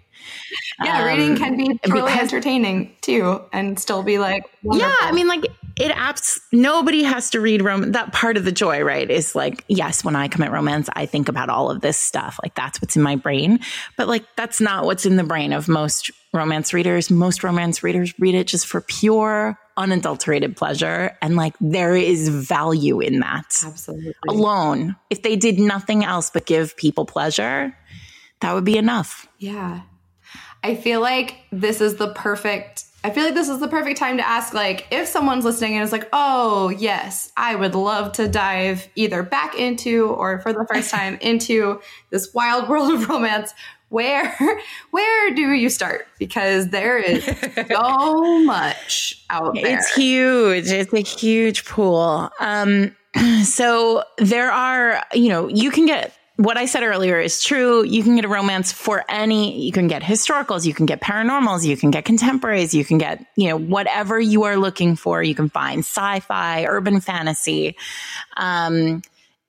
yeah, 0.83 1.01
um, 1.01 1.07
reading 1.07 1.37
can 1.37 1.57
be 1.57 1.79
really 1.89 2.11
entertaining 2.11 2.95
too, 3.01 3.41
and 3.53 3.79
still 3.79 4.03
be 4.03 4.19
like, 4.19 4.45
wonderful. 4.63 4.89
yeah. 4.89 5.07
I 5.07 5.11
mean, 5.11 5.27
like 5.27 5.45
it 5.81 5.91
apps. 5.95 6.39
Nobody 6.51 7.01
has 7.03 7.31
to 7.31 7.41
read 7.41 7.63
romance. 7.63 7.93
That 7.93 8.13
part 8.13 8.37
of 8.37 8.45
the 8.45 8.51
joy, 8.51 8.83
right? 8.83 9.09
Is 9.09 9.33
like, 9.33 9.65
yes, 9.67 10.03
when 10.03 10.15
I 10.15 10.27
commit 10.27 10.51
romance, 10.51 10.89
I 10.93 11.07
think 11.07 11.27
about 11.27 11.49
all 11.49 11.71
of 11.71 11.81
this 11.81 11.97
stuff. 11.97 12.39
Like 12.43 12.53
that's 12.53 12.79
what's 12.81 12.95
in 12.95 13.01
my 13.01 13.15
brain. 13.15 13.59
But 13.97 14.07
like 14.07 14.23
that's 14.35 14.61
not 14.61 14.85
what's 14.85 15.05
in 15.05 15.15
the 15.15 15.23
brain 15.23 15.53
of 15.53 15.67
most 15.67 16.11
romance 16.33 16.73
readers. 16.73 17.09
Most 17.09 17.43
romance 17.43 17.81
readers 17.81 18.13
read 18.19 18.35
it 18.35 18.45
just 18.45 18.67
for 18.67 18.81
pure 18.81 19.57
unadulterated 19.77 20.55
pleasure 20.55 21.17
and 21.21 21.35
like 21.37 21.55
there 21.61 21.95
is 21.95 22.27
value 22.27 22.99
in 22.99 23.21
that 23.21 23.45
absolutely 23.65 24.13
alone 24.27 24.95
if 25.09 25.23
they 25.23 25.37
did 25.37 25.57
nothing 25.57 26.03
else 26.03 26.29
but 26.29 26.45
give 26.45 26.75
people 26.75 27.05
pleasure 27.05 27.75
that 28.41 28.53
would 28.53 28.65
be 28.65 28.77
enough 28.77 29.27
yeah 29.39 29.81
I 30.63 30.75
feel 30.75 31.01
like 31.01 31.37
this 31.51 31.81
is 31.81 31.95
the 31.95 32.13
perfect 32.13 32.85
I 33.03 33.09
feel 33.09 33.23
like 33.23 33.33
this 33.33 33.49
is 33.49 33.59
the 33.59 33.67
perfect 33.67 33.97
time 33.97 34.17
to 34.17 34.27
ask 34.27 34.53
like 34.53 34.87
if 34.91 35.07
someone's 35.07 35.43
listening 35.43 35.73
and 35.73 35.83
is 35.83 35.91
like, 35.91 36.07
"Oh, 36.13 36.69
yes, 36.69 37.31
I 37.35 37.55
would 37.55 37.73
love 37.73 38.11
to 38.13 38.27
dive 38.27 38.87
either 38.95 39.23
back 39.23 39.55
into 39.55 40.07
or 40.09 40.39
for 40.41 40.53
the 40.53 40.65
first 40.71 40.91
time 40.91 41.17
into 41.21 41.81
this 42.09 42.33
wild 42.33 42.69
world 42.69 42.91
of 42.91 43.09
romance." 43.09 43.53
Where 43.89 44.33
where 44.91 45.35
do 45.35 45.51
you 45.51 45.69
start? 45.69 46.07
Because 46.19 46.69
there 46.69 46.97
is 46.97 47.25
so 47.69 48.43
much 48.43 49.21
out 49.29 49.55
there. 49.55 49.79
It's 49.79 49.93
huge. 49.93 50.69
It's 50.69 50.93
a 50.93 50.99
huge 51.01 51.65
pool. 51.65 52.31
Um 52.39 52.95
so 53.43 54.03
there 54.17 54.49
are, 54.49 55.03
you 55.13 55.27
know, 55.27 55.49
you 55.49 55.71
can 55.71 55.85
get 55.85 56.13
what 56.37 56.57
I 56.57 56.65
said 56.65 56.83
earlier 56.83 57.19
is 57.19 57.43
true. 57.43 57.83
You 57.83 58.03
can 58.03 58.15
get 58.15 58.25
a 58.25 58.29
romance 58.29 58.71
for 58.71 59.03
any, 59.09 59.61
you 59.63 59.71
can 59.71 59.87
get 59.87 60.01
historicals, 60.01 60.65
you 60.65 60.73
can 60.73 60.85
get 60.85 61.01
paranormals, 61.01 61.65
you 61.65 61.77
can 61.77 61.91
get 61.91 62.05
contemporaries, 62.05 62.73
you 62.73 62.85
can 62.85 62.97
get, 62.97 63.25
you 63.35 63.49
know, 63.49 63.57
whatever 63.57 64.19
you 64.19 64.43
are 64.43 64.57
looking 64.57 64.95
for, 64.95 65.21
you 65.21 65.35
can 65.35 65.49
find 65.49 65.79
sci-fi, 65.79 66.65
urban 66.65 66.99
fantasy. 67.01 67.75
Um, 68.37 69.01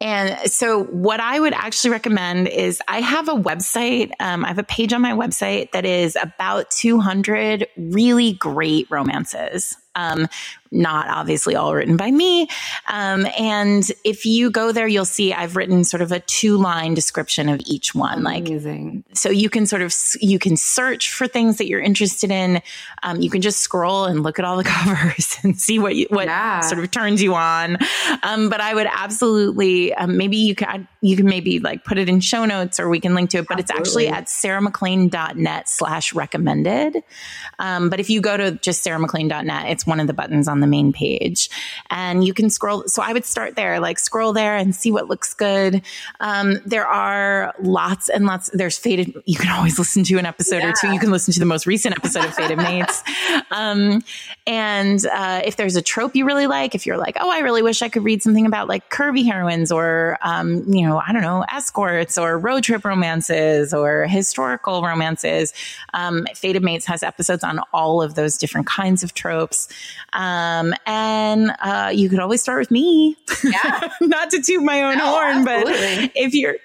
and 0.03 0.51
so, 0.51 0.83
what 0.83 1.21
I 1.21 1.38
would 1.38 1.53
actually 1.53 1.90
recommend 1.90 2.49
is 2.49 2.83
I 2.88 3.01
have 3.01 3.29
a 3.29 3.35
website. 3.35 4.11
Um, 4.18 4.45
I 4.45 4.49
have 4.49 4.59
a 4.59 4.64
page 4.64 4.92
on 4.92 5.01
my 5.01 5.12
website 5.12 5.71
that 5.71 5.85
is 5.85 6.18
about 6.21 6.73
200 6.73 7.68
really 7.77 8.33
great 8.33 8.90
romances. 8.90 9.77
Um, 9.95 10.27
not 10.73 11.09
obviously 11.09 11.55
all 11.55 11.75
written 11.75 11.97
by 11.97 12.11
me. 12.11 12.49
Um, 12.89 13.27
and 13.39 13.89
if 14.05 14.25
you 14.25 14.51
go 14.51 14.73
there, 14.73 14.89
you'll 14.89 15.05
see 15.05 15.33
I've 15.33 15.57
written 15.57 15.85
sort 15.85 16.01
of 16.01 16.11
a 16.11 16.21
two 16.21 16.57
line 16.57 16.95
description 16.95 17.49
of 17.49 17.61
each 17.67 17.95
one. 17.95 18.27
Amazing. 18.27 19.05
Like, 19.07 19.17
so 19.17 19.31
you 19.31 19.51
can 19.51 19.67
sort 19.67 19.83
of, 19.83 19.95
you 20.21 20.39
can 20.39 20.57
search 20.57 21.13
for 21.13 21.29
things 21.29 21.59
that 21.59 21.67
you're 21.67 21.81
interested 21.81 22.31
in. 22.31 22.63
Um, 23.03 23.21
you 23.21 23.31
can 23.31 23.43
just 23.43 23.61
scroll 23.61 24.07
and 24.07 24.23
look 24.23 24.39
at 24.39 24.45
all 24.45 24.57
the 24.57 24.65
covers 24.73 25.37
and 25.43 25.59
see 25.59 25.79
what 25.79 25.95
you, 25.95 26.07
what 26.09 26.27
yeah. 26.27 26.61
sort 26.61 26.83
of 26.83 26.91
turns 26.91 27.23
you 27.23 27.35
on. 27.35 27.77
Um, 28.23 28.49
but 28.49 28.61
I 28.61 28.75
would 28.75 28.89
absolutely, 28.91 29.95
um, 29.95 30.17
maybe 30.17 30.39
you 30.39 30.55
can, 30.55 30.89
you 31.01 31.17
can 31.17 31.27
maybe 31.27 31.59
like 31.59 31.85
put 31.85 31.99
it 31.99 32.09
in 32.09 32.21
show 32.21 32.45
notes 32.45 32.81
or 32.81 32.89
we 32.89 33.01
can 33.01 33.15
link 33.15 33.31
to 33.31 33.39
it, 33.39 33.49
but 33.49 33.59
absolutely. 33.59 34.07
it's 34.07 34.17
actually 34.17 34.49
at 34.49 34.63
sarahmaclean.net 34.63 35.69
slash 35.69 36.15
recommended. 36.15 37.03
Um, 37.59 37.91
but 37.91 38.01
if 38.01 38.09
you 38.09 38.21
go 38.21 38.37
to 38.37 38.53
just 38.53 38.85
sarahmaclean.net, 38.87 39.67
it's 39.69 39.87
one 39.87 40.01
of 40.01 40.07
the 40.07 40.15
buttons 40.15 40.49
on 40.49 40.62
the 40.62 40.66
main 40.66 40.92
page 40.92 41.51
and 41.90 42.25
you 42.25 42.33
can 42.33 42.48
scroll. 42.48 42.85
So 42.87 43.03
I 43.03 43.12
would 43.12 43.27
start 43.27 43.55
there, 43.55 43.79
like 43.81 43.98
scroll 43.98 44.33
there 44.33 44.57
and 44.57 44.75
see 44.75 44.90
what 44.90 45.09
looks 45.09 45.35
good. 45.35 45.83
Um, 46.20 46.61
there 46.64 46.87
are 46.87 47.55
lots 47.61 48.09
and 48.09 48.25
lots. 48.25 48.51
There's 48.53 48.79
Fated. 48.79 49.14
You 49.27 49.37
can 49.37 49.51
always 49.51 49.79
listen 49.83 50.05
to 50.05 50.18
an 50.18 50.27
episode 50.27 50.59
yeah. 50.59 50.70
or 50.70 50.72
two. 50.81 50.92
You 50.92 50.98
can 50.98 51.11
listen 51.11 51.33
to 51.35 51.40
the 51.40 51.46
most 51.46 51.66
recent 51.66 51.96
episode 51.96 52.25
of 52.25 52.35
Fated 52.35 52.59
Mates. 52.62 53.03
Um, 53.51 54.03
and 54.46 55.05
uh, 55.07 55.42
if 55.44 55.57
there's 55.57 55.77
a 55.77 55.83
trope 55.83 56.16
you 56.16 56.25
really 56.25 56.46
like, 56.46 56.75
if 56.75 56.87
you're 56.87 56.96
like, 56.96 57.16
oh, 57.20 57.31
I 57.31 57.40
really 57.40 57.62
wish 57.62 57.83
I 57.83 57.88
could 57.88 58.05
read 58.05 58.22
something 58.22 58.46
about 58.46 58.68
like 58.68 58.90
curvy 58.90 59.25
heroines 59.25 59.70
or, 59.70 60.18
um, 60.22 60.64
you 60.72 60.87
know, 60.87 60.98
I 60.98 61.12
don't 61.12 61.22
know, 61.22 61.44
escorts 61.53 62.18
or 62.18 62.38
road 62.38 62.64
trip 62.64 62.85
romances 62.85 63.75
or 63.75 64.07
historical 64.07 64.83
romances, 64.83 65.53
um, 65.94 66.27
Fated 66.35 66.62
Mates 66.62 66.87
has 66.87 67.03
episodes 67.03 67.44
on 67.44 67.61
all 67.72 68.03
of 68.03 68.14
those 68.14 68.37
different 68.37 68.66
kinds 68.66 69.03
of 69.03 69.14
tropes. 69.14 69.68
Um, 70.53 70.75
and 70.87 71.53
uh, 71.61 71.93
you 71.95 72.09
could 72.09 72.19
always 72.19 72.43
start 72.43 72.61
with 72.61 72.71
me. 72.71 73.17
Yeah. 73.45 73.88
Not 74.01 74.31
to 74.31 74.43
toot 74.43 74.62
my 74.62 74.83
own 74.83 74.99
no, 74.99 75.07
horn, 75.07 75.49
absolutely. 75.49 76.07
but 76.07 76.12
if 76.15 76.35
you're 76.35 76.57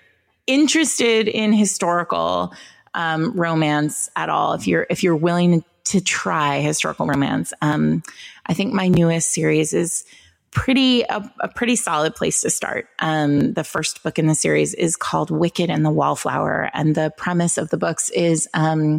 interested 0.45 1.27
in 1.27 1.53
historical 1.53 2.53
um, 2.93 3.31
romance 3.33 4.09
at 4.15 4.29
all, 4.29 4.53
if 4.53 4.67
you're 4.67 4.87
if 4.89 5.03
you're 5.03 5.15
willing 5.15 5.63
to 5.85 6.01
try 6.01 6.59
historical 6.59 7.07
romance, 7.07 7.53
um, 7.61 8.03
I 8.45 8.53
think 8.53 8.73
my 8.73 8.87
newest 8.87 9.31
series 9.31 9.73
is 9.73 10.05
pretty 10.51 11.03
a, 11.03 11.31
a, 11.41 11.47
pretty 11.47 11.75
solid 11.75 12.15
place 12.15 12.41
to 12.41 12.49
start. 12.49 12.87
Um, 12.99 13.53
the 13.53 13.63
first 13.63 14.01
book 14.01 14.17
in 14.17 14.27
the 14.27 14.35
series 14.35 14.73
is 14.73 14.95
called 14.95 15.29
Wicked 15.29 15.69
and 15.69 15.85
the 15.85 15.91
Wallflower, 15.91 16.71
and 16.73 16.95
the 16.95 17.13
premise 17.15 17.57
of 17.57 17.69
the 17.69 17.77
books 17.77 18.09
is 18.09 18.47
um, 18.53 18.97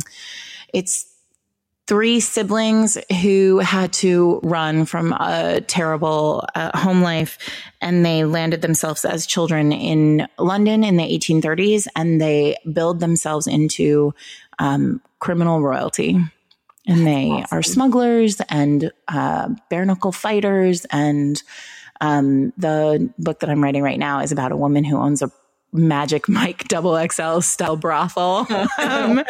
it's 0.72 1.07
three 1.88 2.20
siblings 2.20 2.98
who 3.22 3.58
had 3.58 3.94
to 3.94 4.40
run 4.42 4.84
from 4.84 5.14
a 5.14 5.62
terrible 5.62 6.46
uh, 6.54 6.76
home 6.78 7.00
life 7.00 7.38
and 7.80 8.04
they 8.04 8.24
landed 8.24 8.60
themselves 8.60 9.06
as 9.06 9.26
children 9.26 9.72
in 9.72 10.28
London 10.38 10.84
in 10.84 10.98
the 10.98 11.02
1830s 11.02 11.86
and 11.96 12.20
they 12.20 12.54
build 12.70 13.00
themselves 13.00 13.46
into 13.46 14.14
um, 14.58 15.00
criminal 15.18 15.62
royalty. 15.62 16.18
And 16.86 17.06
they 17.06 17.30
awesome. 17.30 17.58
are 17.58 17.62
smugglers 17.62 18.40
and 18.48 18.92
uh, 19.08 19.48
bare 19.70 19.84
knuckle 19.84 20.12
fighters. 20.12 20.84
And 20.86 21.42
um, 22.02 22.52
the 22.58 23.10
book 23.18 23.40
that 23.40 23.50
I'm 23.50 23.62
writing 23.64 23.82
right 23.82 23.98
now 23.98 24.20
is 24.20 24.32
about 24.32 24.52
a 24.52 24.56
woman 24.56 24.84
who 24.84 24.96
owns 24.98 25.22
a 25.22 25.30
Magic 25.72 26.28
Mike 26.28 26.68
double 26.68 26.98
XL 27.08 27.40
style 27.40 27.76
brothel. 27.76 28.46
um, 28.78 29.22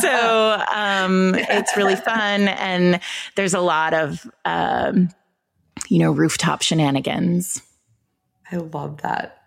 so 0.00 0.62
um, 0.74 1.34
it's 1.34 1.76
really 1.76 1.96
fun. 2.10 2.48
And 2.48 3.00
there's 3.34 3.54
a 3.54 3.60
lot 3.60 3.94
of, 3.94 4.28
um, 4.44 5.10
you 5.88 5.98
know, 5.98 6.12
rooftop 6.12 6.62
shenanigans. 6.62 7.62
I 8.50 8.56
love 8.56 9.02
that. 9.02 9.42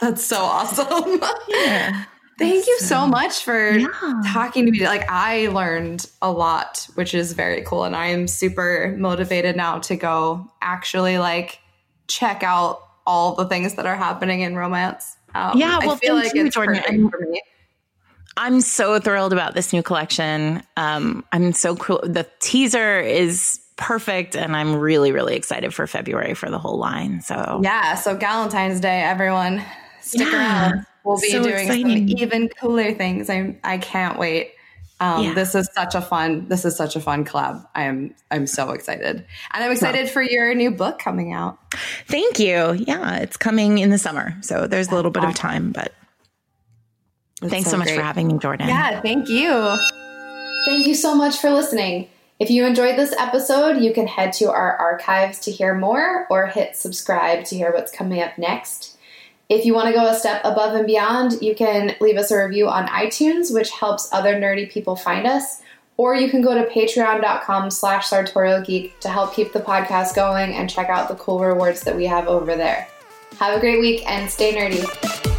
That's 0.00 0.24
so 0.24 0.38
awesome. 0.38 1.20
yeah. 1.48 2.04
Thank 2.38 2.66
you 2.66 2.78
so 2.80 3.06
much 3.06 3.44
for 3.44 3.78
yeah. 3.78 4.22
talking 4.26 4.66
to 4.66 4.72
me. 4.72 4.84
Like 4.84 5.08
I 5.08 5.48
learned 5.48 6.06
a 6.20 6.32
lot, 6.32 6.88
which 6.94 7.14
is 7.14 7.32
very 7.32 7.62
cool. 7.62 7.84
And 7.84 7.94
I 7.94 8.06
am 8.06 8.26
super 8.26 8.94
motivated 8.98 9.56
now 9.56 9.78
to 9.80 9.96
go 9.96 10.50
actually 10.60 11.18
like 11.18 11.60
check 12.08 12.42
out 12.42 12.80
all 13.06 13.34
the 13.34 13.46
things 13.46 13.74
that 13.74 13.86
are 13.86 13.96
happening 13.96 14.40
in 14.40 14.56
romance. 14.56 15.16
Um, 15.34 15.58
yeah, 15.58 15.78
well, 15.78 15.92
I 15.92 15.96
feel 15.96 16.14
like 16.14 16.34
you, 16.34 16.46
it's 16.46 16.54
Jordan. 16.54 17.10
for 17.10 17.18
me. 17.20 17.42
I'm 18.36 18.60
so 18.60 18.98
thrilled 18.98 19.32
about 19.32 19.54
this 19.54 19.72
new 19.72 19.82
collection. 19.82 20.62
Um, 20.76 21.24
I'm 21.32 21.52
so 21.52 21.76
cool. 21.76 22.00
The 22.02 22.26
teaser 22.40 23.00
is 23.00 23.60
perfect, 23.76 24.36
and 24.36 24.56
I'm 24.56 24.76
really, 24.76 25.12
really 25.12 25.36
excited 25.36 25.72
for 25.74 25.86
February 25.86 26.34
for 26.34 26.50
the 26.50 26.58
whole 26.58 26.78
line. 26.78 27.20
So 27.20 27.60
yeah, 27.62 27.94
so 27.94 28.16
Valentine's 28.16 28.80
Day, 28.80 29.02
everyone, 29.02 29.62
stick 30.00 30.28
yeah, 30.28 30.70
around. 30.70 30.86
We'll 31.04 31.20
be 31.20 31.30
so 31.30 31.42
doing 31.42 31.68
exciting. 31.68 32.08
some 32.08 32.18
even 32.18 32.48
cooler 32.48 32.92
things. 32.94 33.30
I 33.30 33.56
I 33.62 33.78
can't 33.78 34.18
wait. 34.18 34.52
Um, 35.00 35.24
yeah. 35.24 35.34
This 35.34 35.54
is 35.54 35.68
such 35.74 35.94
a 35.94 36.00
fun. 36.00 36.48
This 36.48 36.64
is 36.64 36.76
such 36.76 36.94
a 36.94 37.00
fun 37.00 37.24
collab. 37.24 37.66
I 37.74 37.82
am. 37.82 38.14
I'm 38.30 38.46
so 38.46 38.70
excited, 38.70 39.16
and 39.16 39.64
I'm 39.64 39.72
excited 39.72 40.08
for 40.08 40.22
your 40.22 40.54
new 40.54 40.70
book 40.70 40.98
coming 40.98 41.32
out. 41.32 41.58
Thank 42.06 42.38
you. 42.38 42.72
Yeah, 42.74 43.16
it's 43.16 43.36
coming 43.36 43.78
in 43.78 43.90
the 43.90 43.98
summer, 43.98 44.36
so 44.40 44.66
there's 44.66 44.88
a 44.88 44.94
little 44.94 45.10
bit 45.10 45.24
of 45.24 45.34
time, 45.34 45.72
but 45.72 45.92
thanks 47.40 47.66
so, 47.66 47.72
so 47.72 47.78
much 47.78 47.88
great. 47.88 47.96
for 47.96 48.02
having 48.02 48.28
me, 48.28 48.38
Jordan. 48.38 48.68
Yeah, 48.68 49.00
thank 49.00 49.28
you. 49.28 49.76
Thank 50.66 50.86
you 50.86 50.94
so 50.94 51.14
much 51.14 51.38
for 51.38 51.50
listening. 51.50 52.08
If 52.38 52.50
you 52.50 52.64
enjoyed 52.64 52.96
this 52.96 53.14
episode, 53.18 53.78
you 53.78 53.92
can 53.92 54.06
head 54.06 54.32
to 54.34 54.50
our 54.50 54.76
archives 54.76 55.40
to 55.40 55.50
hear 55.50 55.74
more, 55.74 56.26
or 56.30 56.46
hit 56.46 56.76
subscribe 56.76 57.44
to 57.46 57.56
hear 57.56 57.72
what's 57.72 57.92
coming 57.92 58.22
up 58.22 58.38
next. 58.38 58.93
If 59.50 59.66
you 59.66 59.74
want 59.74 59.88
to 59.88 59.92
go 59.92 60.06
a 60.06 60.14
step 60.14 60.40
above 60.42 60.74
and 60.74 60.86
beyond, 60.86 61.42
you 61.42 61.54
can 61.54 61.94
leave 62.00 62.16
us 62.16 62.30
a 62.30 62.42
review 62.42 62.68
on 62.68 62.86
iTunes, 62.86 63.52
which 63.52 63.70
helps 63.70 64.08
other 64.10 64.34
nerdy 64.34 64.70
people 64.70 64.96
find 64.96 65.26
us. 65.26 65.60
Or 65.96 66.14
you 66.14 66.30
can 66.30 66.40
go 66.40 66.54
to 66.54 66.68
patreon.com 66.70 67.70
slash 67.70 68.08
sartorialgeek 68.08 68.98
to 69.00 69.08
help 69.08 69.34
keep 69.34 69.52
the 69.52 69.60
podcast 69.60 70.16
going 70.16 70.54
and 70.54 70.68
check 70.68 70.88
out 70.88 71.08
the 71.08 71.14
cool 71.16 71.40
rewards 71.40 71.82
that 71.82 71.94
we 71.94 72.06
have 72.06 72.26
over 72.26 72.56
there. 72.56 72.88
Have 73.38 73.56
a 73.56 73.60
great 73.60 73.80
week 73.80 74.08
and 74.08 74.30
stay 74.30 74.54
nerdy. 74.54 75.33